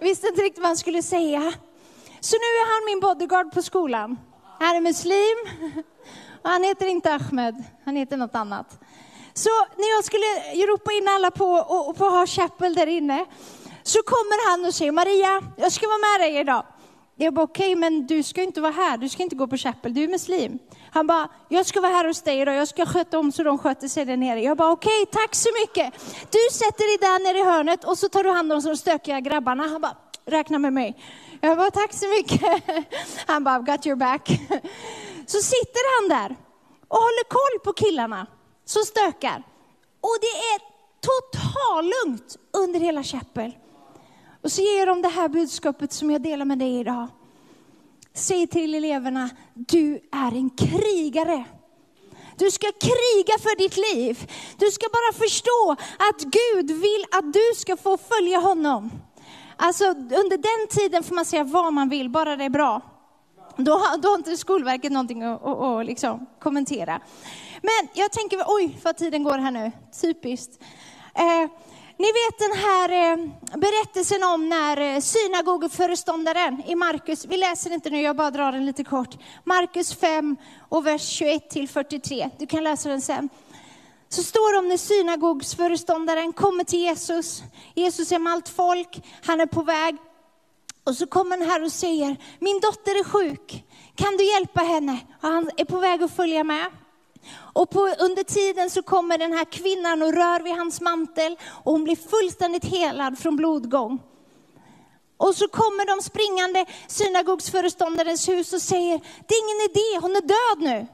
visste 0.00 0.26
inte 0.26 0.42
riktigt 0.42 0.62
vad 0.62 0.66
han 0.66 0.76
skulle 0.76 1.02
säga. 1.02 1.52
Så 2.20 2.36
nu 2.36 2.50
är 2.62 2.74
han 2.74 2.84
min 2.86 3.00
bodyguard 3.00 3.52
på 3.52 3.62
skolan. 3.62 4.18
Han 4.58 4.76
är 4.76 4.80
muslim. 4.80 5.36
Och 6.42 6.50
han 6.50 6.62
heter 6.62 6.86
inte 6.86 7.14
Ahmed, 7.14 7.64
han 7.84 7.96
heter 7.96 8.16
något 8.16 8.34
annat. 8.34 8.80
Så 9.34 9.50
när 9.76 9.96
jag 9.96 10.04
skulle 10.04 10.26
ropa 10.66 10.92
in 10.92 11.08
alla 11.08 11.30
på 11.30 11.46
och, 11.46 11.96
på 11.96 12.04
ha 12.04 12.26
chapel 12.26 12.74
där 12.74 12.86
inne, 12.86 13.26
så 13.82 14.02
kommer 14.02 14.50
han 14.50 14.64
och 14.64 14.74
säger, 14.74 14.92
Maria, 14.92 15.42
jag 15.56 15.72
ska 15.72 15.86
vara 15.86 15.98
med 15.98 16.20
dig 16.20 16.40
idag. 16.40 16.64
Jag 17.22 17.34
bara, 17.34 17.42
okej, 17.42 17.72
okay, 17.72 17.80
men 17.80 18.06
du 18.06 18.22
ska 18.22 18.42
inte 18.42 18.60
vara 18.60 18.72
här, 18.72 18.96
du 18.96 19.08
ska 19.08 19.22
inte 19.22 19.36
gå 19.36 19.46
på 19.46 19.56
chapel, 19.56 19.94
du 19.94 20.02
är 20.04 20.08
muslim. 20.08 20.58
Han 20.90 21.06
bara, 21.06 21.28
jag 21.48 21.66
ska 21.66 21.80
vara 21.80 21.92
här 21.92 22.04
hos 22.06 22.22
dig 22.22 22.40
idag, 22.40 22.54
jag 22.54 22.68
ska 22.68 22.86
sköta 22.86 23.18
om 23.18 23.32
så 23.32 23.42
de 23.42 23.58
sköter 23.58 23.88
sig 23.88 24.04
där 24.04 24.16
nere. 24.16 24.40
Jag 24.40 24.56
bara, 24.56 24.72
okej, 24.72 25.02
okay, 25.02 25.22
tack 25.22 25.34
så 25.34 25.48
mycket. 25.62 25.92
Du 26.30 26.38
sätter 26.52 26.86
dig 26.88 26.98
där 27.00 27.24
nere 27.24 27.38
i 27.38 27.44
hörnet 27.44 27.84
och 27.84 27.98
så 27.98 28.08
tar 28.08 28.24
du 28.24 28.30
hand 28.30 28.52
om 28.52 28.60
de 28.60 28.76
stökiga 28.76 29.20
grabbarna. 29.20 29.66
Han 29.66 29.80
bara, 29.80 29.96
räkna 30.26 30.58
med 30.58 30.72
mig. 30.72 30.96
Jag 31.40 31.56
bara, 31.56 31.70
tack 31.70 31.92
så 31.92 32.08
mycket. 32.08 32.62
Han 33.26 33.44
bara, 33.44 33.58
I've 33.58 33.76
got 33.76 33.86
your 33.86 33.96
back. 33.96 34.28
Så 35.26 35.38
sitter 35.38 36.00
han 36.00 36.08
där 36.18 36.36
och 36.88 36.96
håller 36.96 37.28
koll 37.28 37.64
på 37.64 37.72
killarna 37.72 38.26
som 38.64 38.82
stökar. 38.82 39.42
Och 40.00 40.16
det 40.20 40.26
är 40.26 40.58
totalt 41.00 42.36
under 42.52 42.80
hela 42.80 43.02
chapel. 43.02 43.52
Och 44.42 44.52
så 44.52 44.62
ger 44.62 44.86
de 44.86 45.02
det 45.02 45.08
här 45.08 45.28
budskapet 45.28 45.92
som 45.92 46.10
jag 46.10 46.22
delar 46.22 46.44
med 46.44 46.58
dig 46.58 46.78
idag. 46.80 47.08
Säg 48.14 48.46
till 48.46 48.74
eleverna, 48.74 49.30
du 49.54 50.00
är 50.12 50.32
en 50.34 50.50
krigare. 50.50 51.44
Du 52.36 52.50
ska 52.50 52.66
kriga 52.66 53.38
för 53.40 53.58
ditt 53.58 53.76
liv. 53.76 54.30
Du 54.58 54.70
ska 54.70 54.86
bara 54.92 55.18
förstå 55.26 55.76
att 55.98 56.20
Gud 56.20 56.70
vill 56.70 57.04
att 57.10 57.32
du 57.32 57.52
ska 57.56 57.76
få 57.76 57.96
följa 57.96 58.38
honom. 58.38 58.90
Alltså 59.56 59.84
under 59.94 60.36
den 60.36 60.68
tiden 60.70 61.02
får 61.02 61.14
man 61.14 61.24
säga 61.24 61.44
vad 61.44 61.72
man 61.72 61.88
vill, 61.88 62.10
bara 62.10 62.36
det 62.36 62.44
är 62.44 62.50
bra. 62.50 62.80
Då 63.56 63.72
har, 63.72 63.98
då 63.98 64.08
har 64.08 64.16
inte 64.16 64.36
Skolverket 64.36 64.92
någonting 64.92 65.22
att, 65.22 65.44
att, 65.44 65.60
att 65.60 65.86
liksom 65.86 66.26
kommentera. 66.40 67.00
Men 67.62 67.88
jag 67.94 68.12
tänker, 68.12 68.44
oj 68.46 68.78
vad 68.82 68.96
tiden 68.96 69.22
går 69.22 69.38
här 69.38 69.50
nu, 69.50 69.72
typiskt. 70.00 70.62
Eh, 71.14 71.50
ni 71.96 72.06
vet 72.06 72.38
den 72.38 72.58
här 72.58 73.12
eh, 73.12 73.16
berättelsen 73.58 74.22
om 74.22 74.48
när 74.48 74.94
eh, 74.94 75.00
synagogföreståndaren 75.00 76.62
i 76.66 76.74
Markus, 76.74 77.24
vi 77.24 77.36
läser 77.36 77.72
inte 77.72 77.90
nu, 77.90 78.00
jag 78.00 78.16
bara 78.16 78.30
drar 78.30 78.52
den 78.52 78.66
lite 78.66 78.84
kort. 78.84 79.18
Markus 79.44 79.94
5 79.94 80.36
och 80.68 80.86
vers 80.86 81.02
21 81.02 81.50
till 81.50 81.68
43, 81.68 82.30
du 82.38 82.46
kan 82.46 82.64
läsa 82.64 82.88
den 82.88 83.00
sen. 83.00 83.28
Så 84.08 84.22
står 84.22 84.52
det 84.52 84.58
om 84.58 84.68
när 84.68 84.76
synagogsföreståndaren 84.76 86.32
kommer 86.32 86.64
till 86.64 86.80
Jesus. 86.80 87.42
Jesus 87.74 88.12
är 88.12 88.18
med 88.18 88.32
allt 88.32 88.48
folk, 88.48 89.00
han 89.24 89.40
är 89.40 89.46
på 89.46 89.62
väg. 89.62 89.96
Och 90.84 90.96
så 90.96 91.06
kommer 91.06 91.38
han 91.38 91.48
här 91.48 91.64
och 91.64 91.72
säger, 91.72 92.16
min 92.38 92.60
dotter 92.60 93.00
är 93.00 93.04
sjuk, 93.04 93.64
kan 93.94 94.16
du 94.16 94.32
hjälpa 94.32 94.60
henne? 94.60 94.98
Och 95.22 95.28
han 95.28 95.50
är 95.56 95.64
på 95.64 95.78
väg 95.78 96.02
att 96.02 96.16
följa 96.16 96.44
med. 96.44 96.66
Och 97.30 97.70
på, 97.70 97.80
under 97.80 98.22
tiden 98.22 98.70
så 98.70 98.82
kommer 98.82 99.18
den 99.18 99.32
här 99.32 99.44
kvinnan 99.44 100.02
och 100.02 100.12
rör 100.12 100.40
vid 100.40 100.52
hans 100.52 100.80
mantel 100.80 101.38
och 101.64 101.72
hon 101.72 101.84
blir 101.84 101.96
fullständigt 101.96 102.64
helad 102.64 103.18
från 103.18 103.36
blodgång. 103.36 104.02
Och 105.16 105.36
så 105.36 105.48
kommer 105.48 105.86
de 105.86 106.02
springande 106.02 106.66
synagogsföreståndarens 106.88 108.28
hus 108.28 108.52
och 108.52 108.62
säger, 108.62 108.98
det 109.28 109.34
är 109.34 109.44
ingen 109.44 109.70
idé, 109.70 110.00
hon 110.00 110.16
är 110.16 110.20
död 110.20 110.70
nu. 110.70 110.86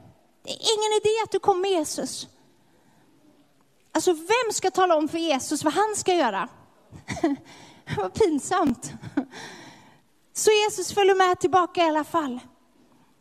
Det 0.43 0.49
är 0.49 0.77
ingen 0.77 0.93
idé 1.01 1.09
att 1.23 1.31
du 1.31 1.39
kom 1.39 1.61
med 1.61 1.71
Jesus. 1.71 2.27
Alltså 3.91 4.13
vem 4.13 4.53
ska 4.53 4.71
tala 4.71 4.95
om 4.95 5.07
för 5.07 5.17
Jesus 5.17 5.63
vad 5.63 5.73
han 5.73 5.95
ska 5.95 6.13
göra? 6.13 6.49
vad 7.97 8.13
pinsamt. 8.13 8.91
Så 10.33 10.51
Jesus 10.51 10.93
följer 10.93 11.15
med 11.15 11.39
tillbaka 11.39 11.81
i 11.85 11.87
alla 11.87 12.03
fall. 12.03 12.39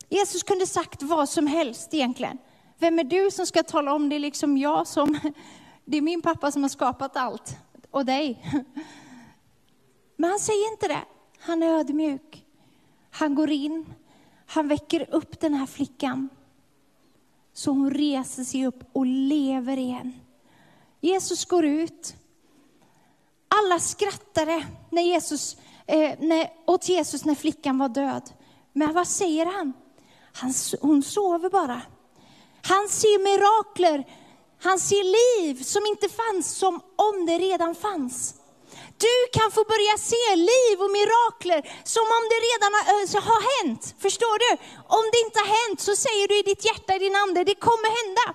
Jesus 0.08 0.42
kunde 0.42 0.66
sagt 0.66 1.02
vad 1.02 1.28
som 1.28 1.46
helst 1.46 1.94
egentligen. 1.94 2.38
Vem 2.78 2.98
är 2.98 3.04
du 3.04 3.30
som 3.30 3.46
ska 3.46 3.62
tala 3.62 3.94
om 3.94 4.08
det? 4.08 4.18
liksom 4.18 4.58
jag 4.58 4.86
som, 4.86 5.18
det 5.84 5.96
är 5.96 6.02
min 6.02 6.22
pappa 6.22 6.52
som 6.52 6.62
har 6.62 6.68
skapat 6.68 7.16
allt 7.16 7.56
och 7.90 8.04
dig. 8.04 8.52
Men 10.16 10.30
han 10.30 10.38
säger 10.38 10.72
inte 10.72 10.88
det. 10.88 11.04
Han 11.38 11.62
är 11.62 11.78
ödmjuk. 11.78 12.44
Han 13.10 13.34
går 13.34 13.50
in, 13.50 13.94
han 14.46 14.68
väcker 14.68 15.14
upp 15.14 15.40
den 15.40 15.54
här 15.54 15.66
flickan. 15.66 16.28
Så 17.52 17.70
hon 17.70 17.90
reser 17.90 18.44
sig 18.44 18.66
upp 18.66 18.84
och 18.92 19.06
lever 19.06 19.76
igen. 19.76 20.12
Jesus 21.00 21.44
går 21.44 21.64
ut. 21.64 22.16
Alla 23.48 23.78
skrattade 23.78 24.66
när 24.90 25.02
Jesus, 25.02 25.56
eh, 25.86 26.18
när, 26.18 26.52
åt 26.66 26.88
Jesus 26.88 27.24
när 27.24 27.34
flickan 27.34 27.78
var 27.78 27.88
död. 27.88 28.30
Men 28.72 28.94
vad 28.94 29.08
säger 29.08 29.46
han? 29.46 29.72
han 30.32 30.52
hon 30.80 31.02
sover 31.02 31.50
bara. 31.50 31.82
Han 32.62 32.88
ser 32.88 33.18
mirakler, 33.18 34.04
han 34.60 34.78
ser 34.78 35.04
liv 35.04 35.62
som 35.62 35.86
inte 35.86 36.08
fanns, 36.08 36.56
som 36.56 36.74
om 36.96 37.26
det 37.26 37.38
redan 37.38 37.74
fanns. 37.74 38.34
Du 39.06 39.16
kan 39.32 39.50
få 39.50 39.62
börja 39.72 39.94
se 40.10 40.26
liv 40.50 40.76
och 40.84 40.92
mirakler 40.98 41.60
som 41.94 42.06
om 42.18 42.24
det 42.32 42.40
redan 42.48 42.70
har, 42.76 42.84
eh, 42.94 43.22
har 43.30 43.42
hänt. 43.56 43.94
Förstår 44.04 44.36
du? 44.44 44.50
Om 44.98 45.04
det 45.12 45.18
inte 45.26 45.38
har 45.42 45.50
hänt 45.62 45.80
så 45.80 45.96
säger 45.96 46.28
du 46.28 46.38
i 46.38 46.42
ditt 46.42 46.64
hjärta, 46.64 46.94
i 46.94 46.98
din 46.98 47.16
ande, 47.16 47.44
det 47.44 47.54
kommer 47.54 47.90
hända. 48.00 48.26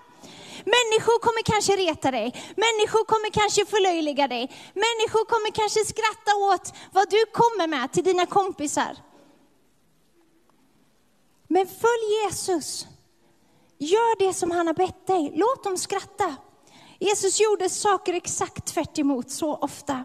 Människor 0.65 1.19
kommer 1.19 1.43
kanske 1.43 1.75
reta 1.75 2.11
dig, 2.11 2.27
människor 2.65 3.05
kommer 3.05 3.29
kanske 3.29 3.65
förlöjliga 3.65 4.27
dig, 4.27 4.43
människor 4.73 5.25
kommer 5.25 5.51
kanske 5.51 5.85
skratta 5.85 6.35
åt 6.35 6.73
vad 6.91 7.09
du 7.09 7.25
kommer 7.25 7.67
med 7.67 7.91
till 7.93 8.03
dina 8.03 8.25
kompisar. 8.25 8.97
Men 11.47 11.67
följ 11.67 12.07
Jesus. 12.23 12.87
Gör 13.77 14.27
det 14.27 14.33
som 14.33 14.51
han 14.51 14.67
har 14.67 14.73
bett 14.73 15.07
dig. 15.07 15.31
Låt 15.35 15.63
dem 15.63 15.77
skratta. 15.77 16.35
Jesus 16.99 17.39
gjorde 17.39 17.69
saker 17.69 18.13
exakt 18.13 18.65
tvärt 18.65 18.99
så 19.27 19.55
ofta. 19.55 20.03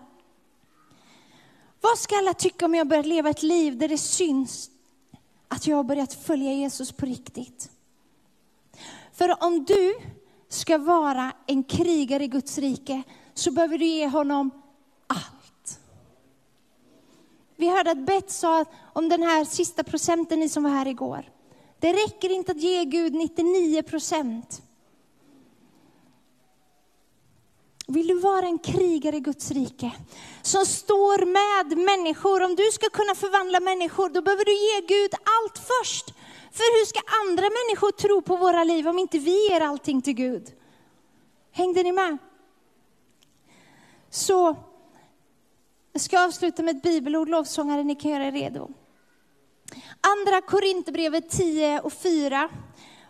Vad 1.81 1.99
ska 1.99 2.19
alla 2.19 2.35
tycka 2.35 2.65
om 2.65 2.75
jag 2.75 2.89
börjar 2.89 3.03
leva 3.03 3.31
ett 3.31 3.43
liv 3.43 3.79
där 3.79 3.89
det 3.89 3.99
syns 3.99 4.71
att 5.49 5.67
jag 5.67 5.77
har 5.77 5.85
börjat 5.85 6.15
följa 6.15 6.53
Jesus 6.53 6.93
på 6.93 7.07
riktigt? 7.07 7.71
För 9.13 9.45
om 9.45 9.65
du 9.65 9.95
ska 10.49 10.79
vara 10.79 11.33
en 11.47 11.63
krigare 11.63 12.25
i 12.25 12.29
Guds 12.29 12.59
rike 12.59 13.03
så 13.35 13.51
behöver 13.51 13.79
du 13.79 13.85
ge 13.85 14.09
honom 14.09 14.51
allt. 15.07 15.81
Vi 17.57 17.69
hörde 17.69 17.91
att 17.91 18.07
Bett 18.07 18.31
sa 18.31 18.65
om 18.93 19.09
den 19.09 19.23
här 19.23 19.45
sista 19.45 19.85
procenten, 19.85 20.41
ni 20.41 20.49
som 20.49 20.63
var 20.63 20.71
här 20.71 20.87
igår. 20.87 21.31
Det 21.81 21.93
räcker 21.93 22.31
inte 22.31 22.53
att 22.53 22.61
ge 22.61 22.85
Gud 22.85 23.15
99 23.15 23.83
procent. 23.83 24.63
Vill 27.87 28.07
du 28.07 28.19
vara 28.21 28.47
en 28.47 28.59
krigare 28.59 29.17
i 29.17 29.21
Guds 29.21 29.51
rike 29.51 29.93
som 30.43 30.67
står 30.67 31.19
med 31.27 31.79
människor? 31.79 32.43
Om 32.43 32.57
du 32.57 32.71
ska 32.73 32.89
kunna 32.91 33.15
förvandla 33.15 33.61
människor, 33.61 34.09
då 34.09 34.23
behöver 34.23 34.45
du 34.45 34.53
ge 34.53 35.01
Gud 35.01 35.15
allt 35.15 35.59
först. 35.59 36.15
För 36.53 36.79
hur 36.79 36.87
ska 36.87 37.01
andra 37.25 37.43
människor 37.43 37.91
tro 37.91 38.23
på 38.23 38.37
våra 38.37 38.65
liv 38.65 38.89
om 38.89 38.99
inte 38.99 39.19
vi 39.19 39.49
ger 39.51 39.61
allting 39.61 40.03
till 40.03 40.15
Gud? 40.15 40.53
Hängde 41.53 41.83
ni 41.83 41.93
med? 41.93 42.19
Så, 44.11 44.57
jag 45.93 46.03
ska 46.03 46.25
avsluta 46.25 46.63
med 46.63 46.77
ett 46.77 46.83
bibelord, 46.83 47.29
lovsångare, 47.29 47.85
ni 47.85 47.95
kan 47.95 48.11
göra 48.11 48.27
er 48.27 48.33
redo. 48.33 48.71
Andra 50.01 50.41
Korinthierbrevet 50.41 51.31
10 51.31 51.81
och 51.81 51.93
4. 51.93 52.49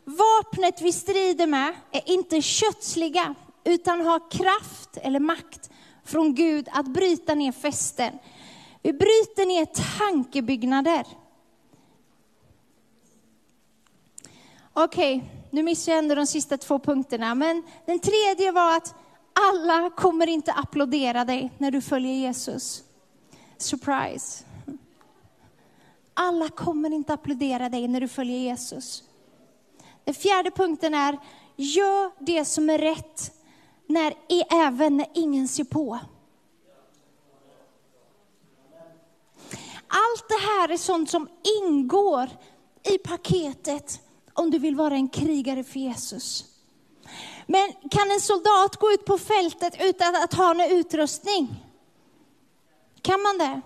Vapnet 0.04 0.80
vi 0.80 0.92
strider 0.92 1.46
med 1.46 1.74
är 1.92 2.10
inte 2.10 2.42
kötsliga, 2.42 3.34
utan 3.64 4.00
har 4.00 4.30
kraft 4.30 4.96
eller 4.96 5.20
makt 5.20 5.70
från 6.04 6.34
Gud 6.34 6.68
att 6.72 6.86
bryta 6.86 7.34
ner 7.34 7.52
fästen. 7.52 8.18
Vi 8.82 8.92
bryter 8.92 9.46
ner 9.46 9.66
tankebyggnader. 9.98 11.06
Okej, 14.72 15.16
okay, 15.16 15.28
nu 15.50 15.62
missar 15.62 15.92
jag 15.92 15.98
ändå 15.98 16.14
de 16.14 16.26
sista 16.26 16.58
två 16.58 16.78
punkterna, 16.78 17.34
men 17.34 17.62
den 17.86 17.98
tredje 17.98 18.52
var 18.52 18.76
att 18.76 18.94
alla 19.32 19.90
kommer 19.90 20.26
inte 20.26 20.52
applådera 20.52 21.24
dig 21.24 21.52
när 21.58 21.70
du 21.70 21.80
följer 21.80 22.12
Jesus. 22.12 22.82
Surprise. 23.58 24.44
Alla 26.20 26.48
kommer 26.48 26.90
inte 26.90 27.12
applådera 27.12 27.68
dig 27.68 27.88
när 27.88 28.00
du 28.00 28.08
följer 28.08 28.38
Jesus. 28.38 29.02
Den 30.04 30.14
fjärde 30.14 30.50
punkten 30.50 30.94
är, 30.94 31.18
gör 31.56 32.10
det 32.24 32.44
som 32.44 32.70
är 32.70 32.78
rätt, 32.78 33.32
när, 33.86 34.14
även 34.50 34.96
när 34.96 35.06
ingen 35.14 35.48
ser 35.48 35.64
på. 35.64 35.98
Allt 39.86 40.28
det 40.28 40.46
här 40.46 40.68
är 40.68 40.76
sånt 40.76 41.10
som 41.10 41.28
ingår 41.62 42.28
i 42.82 42.98
paketet 42.98 44.00
om 44.32 44.50
du 44.50 44.58
vill 44.58 44.76
vara 44.76 44.94
en 44.94 45.08
krigare 45.08 45.64
för 45.64 45.80
Jesus. 45.80 46.44
Men 47.46 47.72
kan 47.90 48.10
en 48.10 48.20
soldat 48.20 48.76
gå 48.76 48.92
ut 48.92 49.04
på 49.04 49.18
fältet 49.18 49.74
utan 49.80 50.16
att 50.16 50.34
ha 50.34 50.52
någon 50.52 50.70
utrustning? 50.70 51.64
Kan 53.02 53.22
man 53.22 53.38
det? 53.38 53.60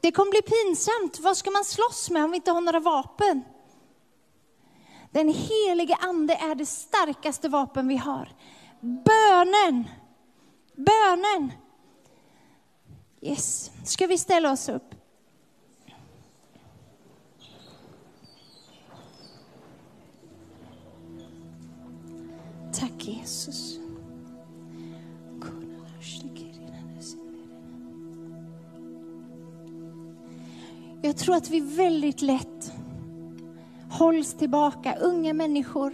Det 0.00 0.12
kommer 0.12 0.30
bli 0.30 0.42
pinsamt. 0.42 1.20
Vad 1.20 1.36
ska 1.36 1.50
man 1.50 1.64
slåss 1.64 2.10
med 2.10 2.24
om 2.24 2.30
vi 2.30 2.36
inte 2.36 2.50
har 2.50 2.60
några 2.60 2.80
vapen? 2.80 3.44
Den 5.10 5.28
helige 5.28 5.94
ande 5.94 6.34
är 6.34 6.54
det 6.54 6.66
starkaste 6.66 7.48
vapen 7.48 7.88
vi 7.88 7.96
har. 7.96 8.34
Bönen. 8.80 9.84
Bönen. 10.74 11.52
Yes. 13.20 13.70
Ska 13.84 14.06
vi 14.06 14.18
ställa 14.18 14.52
oss 14.52 14.68
upp? 14.68 14.94
Tack 22.72 23.06
Jesus. 23.06 23.78
Jag 31.02 31.16
tror 31.16 31.34
att 31.34 31.50
vi 31.50 31.60
väldigt 31.60 32.22
lätt 32.22 32.72
hålls 33.90 34.34
tillbaka, 34.34 34.96
unga 35.00 35.34
människor, 35.34 35.92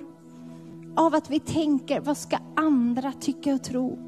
av 0.96 1.14
att 1.14 1.30
vi 1.30 1.40
tänker, 1.40 2.00
vad 2.00 2.16
ska 2.16 2.38
andra 2.56 3.12
tycka 3.12 3.54
och 3.54 3.62
tro? 3.62 3.98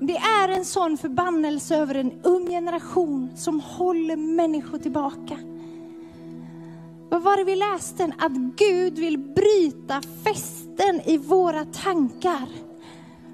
Det 0.00 0.16
är 0.16 0.48
en 0.48 0.64
sån 0.64 0.98
förbannelse 0.98 1.76
över 1.76 1.94
en 1.94 2.12
ung 2.22 2.46
generation 2.46 3.30
som 3.36 3.60
håller 3.60 4.16
människor 4.16 4.78
tillbaka. 4.78 5.38
Vad 7.10 7.22
var 7.22 7.36
det 7.36 7.44
vi 7.44 7.56
läste? 7.56 8.12
Att 8.18 8.32
Gud 8.56 8.98
vill 8.98 9.18
bryta 9.18 10.02
fästen 10.24 11.00
i 11.04 11.18
våra 11.18 11.64
tankar. 11.64 12.48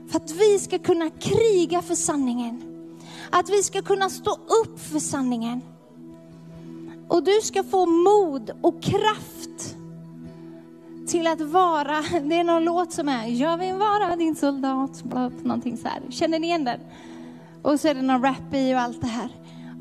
För 0.08 0.16
att 0.16 0.30
vi 0.30 0.58
ska 0.58 0.78
kunna 0.78 1.10
kriga 1.10 1.82
för 1.82 1.94
sanningen. 1.94 2.67
Att 3.30 3.50
vi 3.50 3.62
ska 3.62 3.82
kunna 3.82 4.10
stå 4.10 4.30
upp 4.32 4.80
för 4.80 4.98
sanningen. 4.98 5.60
Och 7.08 7.24
du 7.24 7.40
ska 7.42 7.64
få 7.64 7.86
mod 7.86 8.50
och 8.62 8.82
kraft 8.82 9.76
till 11.08 11.26
att 11.26 11.40
vara, 11.40 12.04
det 12.22 12.34
är 12.34 12.44
någon 12.44 12.64
låt 12.64 12.92
som 12.92 13.08
är 13.08 13.26
Jag 13.26 13.58
vill 13.58 13.74
vara 13.74 14.16
din 14.16 14.36
soldat, 14.36 15.04
någonting 15.44 15.76
så 15.76 15.88
här. 15.88 16.02
Känner 16.10 16.38
ni 16.38 16.46
igen 16.46 16.64
den? 16.64 16.80
Och 17.62 17.80
så 17.80 17.88
är 17.88 17.94
det 17.94 18.02
någon 18.02 18.22
rap 18.22 18.54
i 18.54 18.74
och 18.74 18.80
allt 18.80 19.00
det 19.00 19.06
här. 19.06 19.30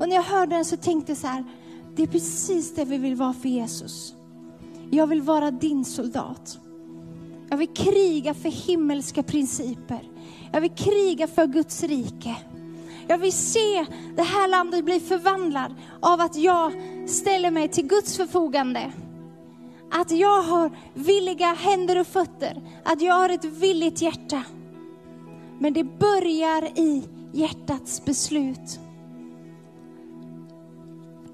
Och 0.00 0.08
när 0.08 0.16
jag 0.16 0.22
hörde 0.22 0.54
den 0.54 0.64
så 0.64 0.76
tänkte 0.76 1.12
jag 1.12 1.18
så 1.18 1.26
här, 1.26 1.44
det 1.96 2.02
är 2.02 2.06
precis 2.06 2.74
det 2.74 2.84
vi 2.84 2.98
vill 2.98 3.14
vara 3.14 3.32
för 3.32 3.48
Jesus. 3.48 4.14
Jag 4.90 5.06
vill 5.06 5.22
vara 5.22 5.50
din 5.50 5.84
soldat. 5.84 6.58
Jag 7.50 7.56
vill 7.56 7.68
kriga 7.68 8.34
för 8.34 8.48
himmelska 8.48 9.22
principer. 9.22 10.00
Jag 10.52 10.60
vill 10.60 10.70
kriga 10.70 11.26
för 11.26 11.46
Guds 11.46 11.82
rike. 11.82 12.36
Jag 13.08 13.18
vill 13.18 13.32
se 13.32 13.86
det 14.16 14.22
här 14.22 14.48
landet 14.48 14.84
bli 14.84 15.00
förvandlat 15.00 15.72
av 16.00 16.20
att 16.20 16.36
jag 16.36 16.72
ställer 17.06 17.50
mig 17.50 17.68
till 17.68 17.86
Guds 17.86 18.16
förfogande. 18.16 18.92
Att 19.90 20.10
jag 20.10 20.42
har 20.42 20.70
villiga 20.94 21.46
händer 21.46 22.00
och 22.00 22.06
fötter. 22.06 22.62
Att 22.84 23.02
jag 23.02 23.14
har 23.14 23.28
ett 23.28 23.44
villigt 23.44 24.02
hjärta. 24.02 24.42
Men 25.58 25.72
det 25.72 25.84
börjar 25.84 26.78
i 26.78 27.02
hjärtats 27.32 28.04
beslut. 28.04 28.80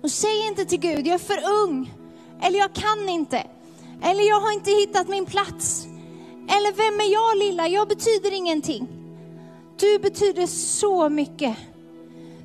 Och 0.03 0.11
säg 0.11 0.49
inte 0.49 0.65
till 0.65 0.81
Gud, 0.81 1.07
jag 1.07 1.15
är 1.15 1.19
för 1.19 1.41
ung. 1.65 1.95
Eller 2.43 2.59
jag 2.59 2.73
kan 2.73 3.09
inte. 3.09 3.47
Eller 4.03 4.29
jag 4.29 4.41
har 4.41 4.53
inte 4.53 4.71
hittat 4.71 5.09
min 5.09 5.27
plats. 5.27 5.87
Eller 6.49 6.73
vem 6.73 7.01
är 7.01 7.13
jag 7.13 7.39
lilla? 7.39 7.69
Jag 7.69 7.89
betyder 7.89 8.33
ingenting. 8.33 9.04
Du 9.81 9.99
betyder 9.99 10.47
så 10.47 11.09
mycket. 11.09 11.57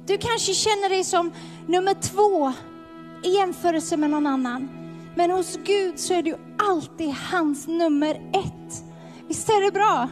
Du 0.06 0.18
kanske 0.18 0.54
känner 0.54 0.90
dig 0.90 1.04
som 1.04 1.32
nummer 1.68 1.94
två 1.94 2.54
i 3.24 3.36
jämförelse 3.36 3.98
med 3.98 4.10
någon 4.10 4.28
annan. 4.28 4.70
Men 5.16 5.32
hos 5.32 5.60
Gud 5.64 6.00
så 6.00 6.14
är 6.14 6.24
du 6.24 6.36
alltid 6.58 7.10
hans 7.10 7.68
nummer 7.68 8.16
ett. 8.16 8.84
Visst 9.28 9.50
är 9.50 9.66
det 9.66 9.72
bra? 9.72 10.10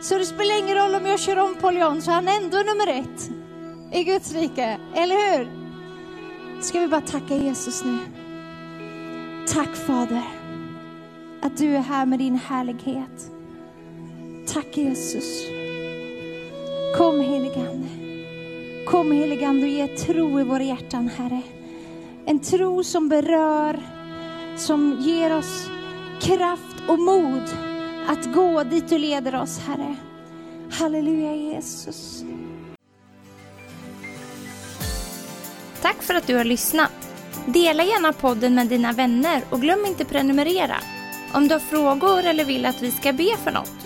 Så 0.00 0.18
det 0.18 0.24
spelar 0.24 0.58
ingen 0.58 0.76
roll 0.76 0.94
om 0.94 1.06
jag 1.06 1.20
kör 1.20 1.36
om 1.36 1.54
Paul 1.54 1.76
John 1.76 2.02
så 2.02 2.10
är 2.10 2.42
ändå 2.42 2.56
nummer 2.58 2.86
ett 2.86 3.30
i 3.92 4.04
Guds 4.04 4.32
rike. 4.32 4.78
Eller 4.94 5.38
hur? 5.38 5.50
Ska 6.62 6.80
vi 6.80 6.88
bara 6.88 7.00
tacka 7.00 7.36
Jesus 7.36 7.84
nu? 7.84 7.98
Tack 9.46 9.76
Fader 9.76 10.22
att 11.42 11.56
du 11.56 11.76
är 11.76 11.80
här 11.80 12.06
med 12.06 12.18
din 12.18 12.36
härlighet. 12.36 13.30
Tack 14.46 14.76
Jesus. 14.76 15.42
Kom 16.96 17.20
heligande. 17.20 17.88
Kom 18.86 19.12
heligande 19.12 19.62
och 19.62 19.68
ge 19.68 19.86
tro 19.88 20.40
i 20.40 20.44
våra 20.44 20.62
hjärtan 20.62 21.08
Herre. 21.08 21.42
En 22.26 22.38
tro 22.38 22.84
som 22.84 23.08
berör, 23.08 23.80
som 24.56 25.00
ger 25.00 25.36
oss 25.36 25.68
kraft 26.20 26.76
och 26.88 26.98
mod 26.98 27.42
att 28.08 28.34
gå 28.34 28.64
dit 28.64 28.88
du 28.88 28.98
leder 28.98 29.34
oss 29.34 29.58
Herre. 29.58 29.96
Halleluja 30.70 31.34
Jesus. 31.34 32.24
Tack 35.82 36.02
för 36.02 36.14
att 36.14 36.26
du 36.26 36.36
har 36.36 36.44
lyssnat. 36.44 36.92
Dela 37.46 37.84
gärna 37.84 38.12
podden 38.12 38.54
med 38.54 38.66
dina 38.66 38.92
vänner 38.92 39.42
och 39.50 39.60
glöm 39.60 39.86
inte 39.86 40.04
prenumerera. 40.04 40.76
Om 41.34 41.48
du 41.48 41.54
har 41.54 41.60
frågor 41.60 42.24
eller 42.24 42.44
vill 42.44 42.66
att 42.66 42.82
vi 42.82 42.90
ska 42.90 43.12
be 43.12 43.36
för 43.44 43.50
något 43.50 43.85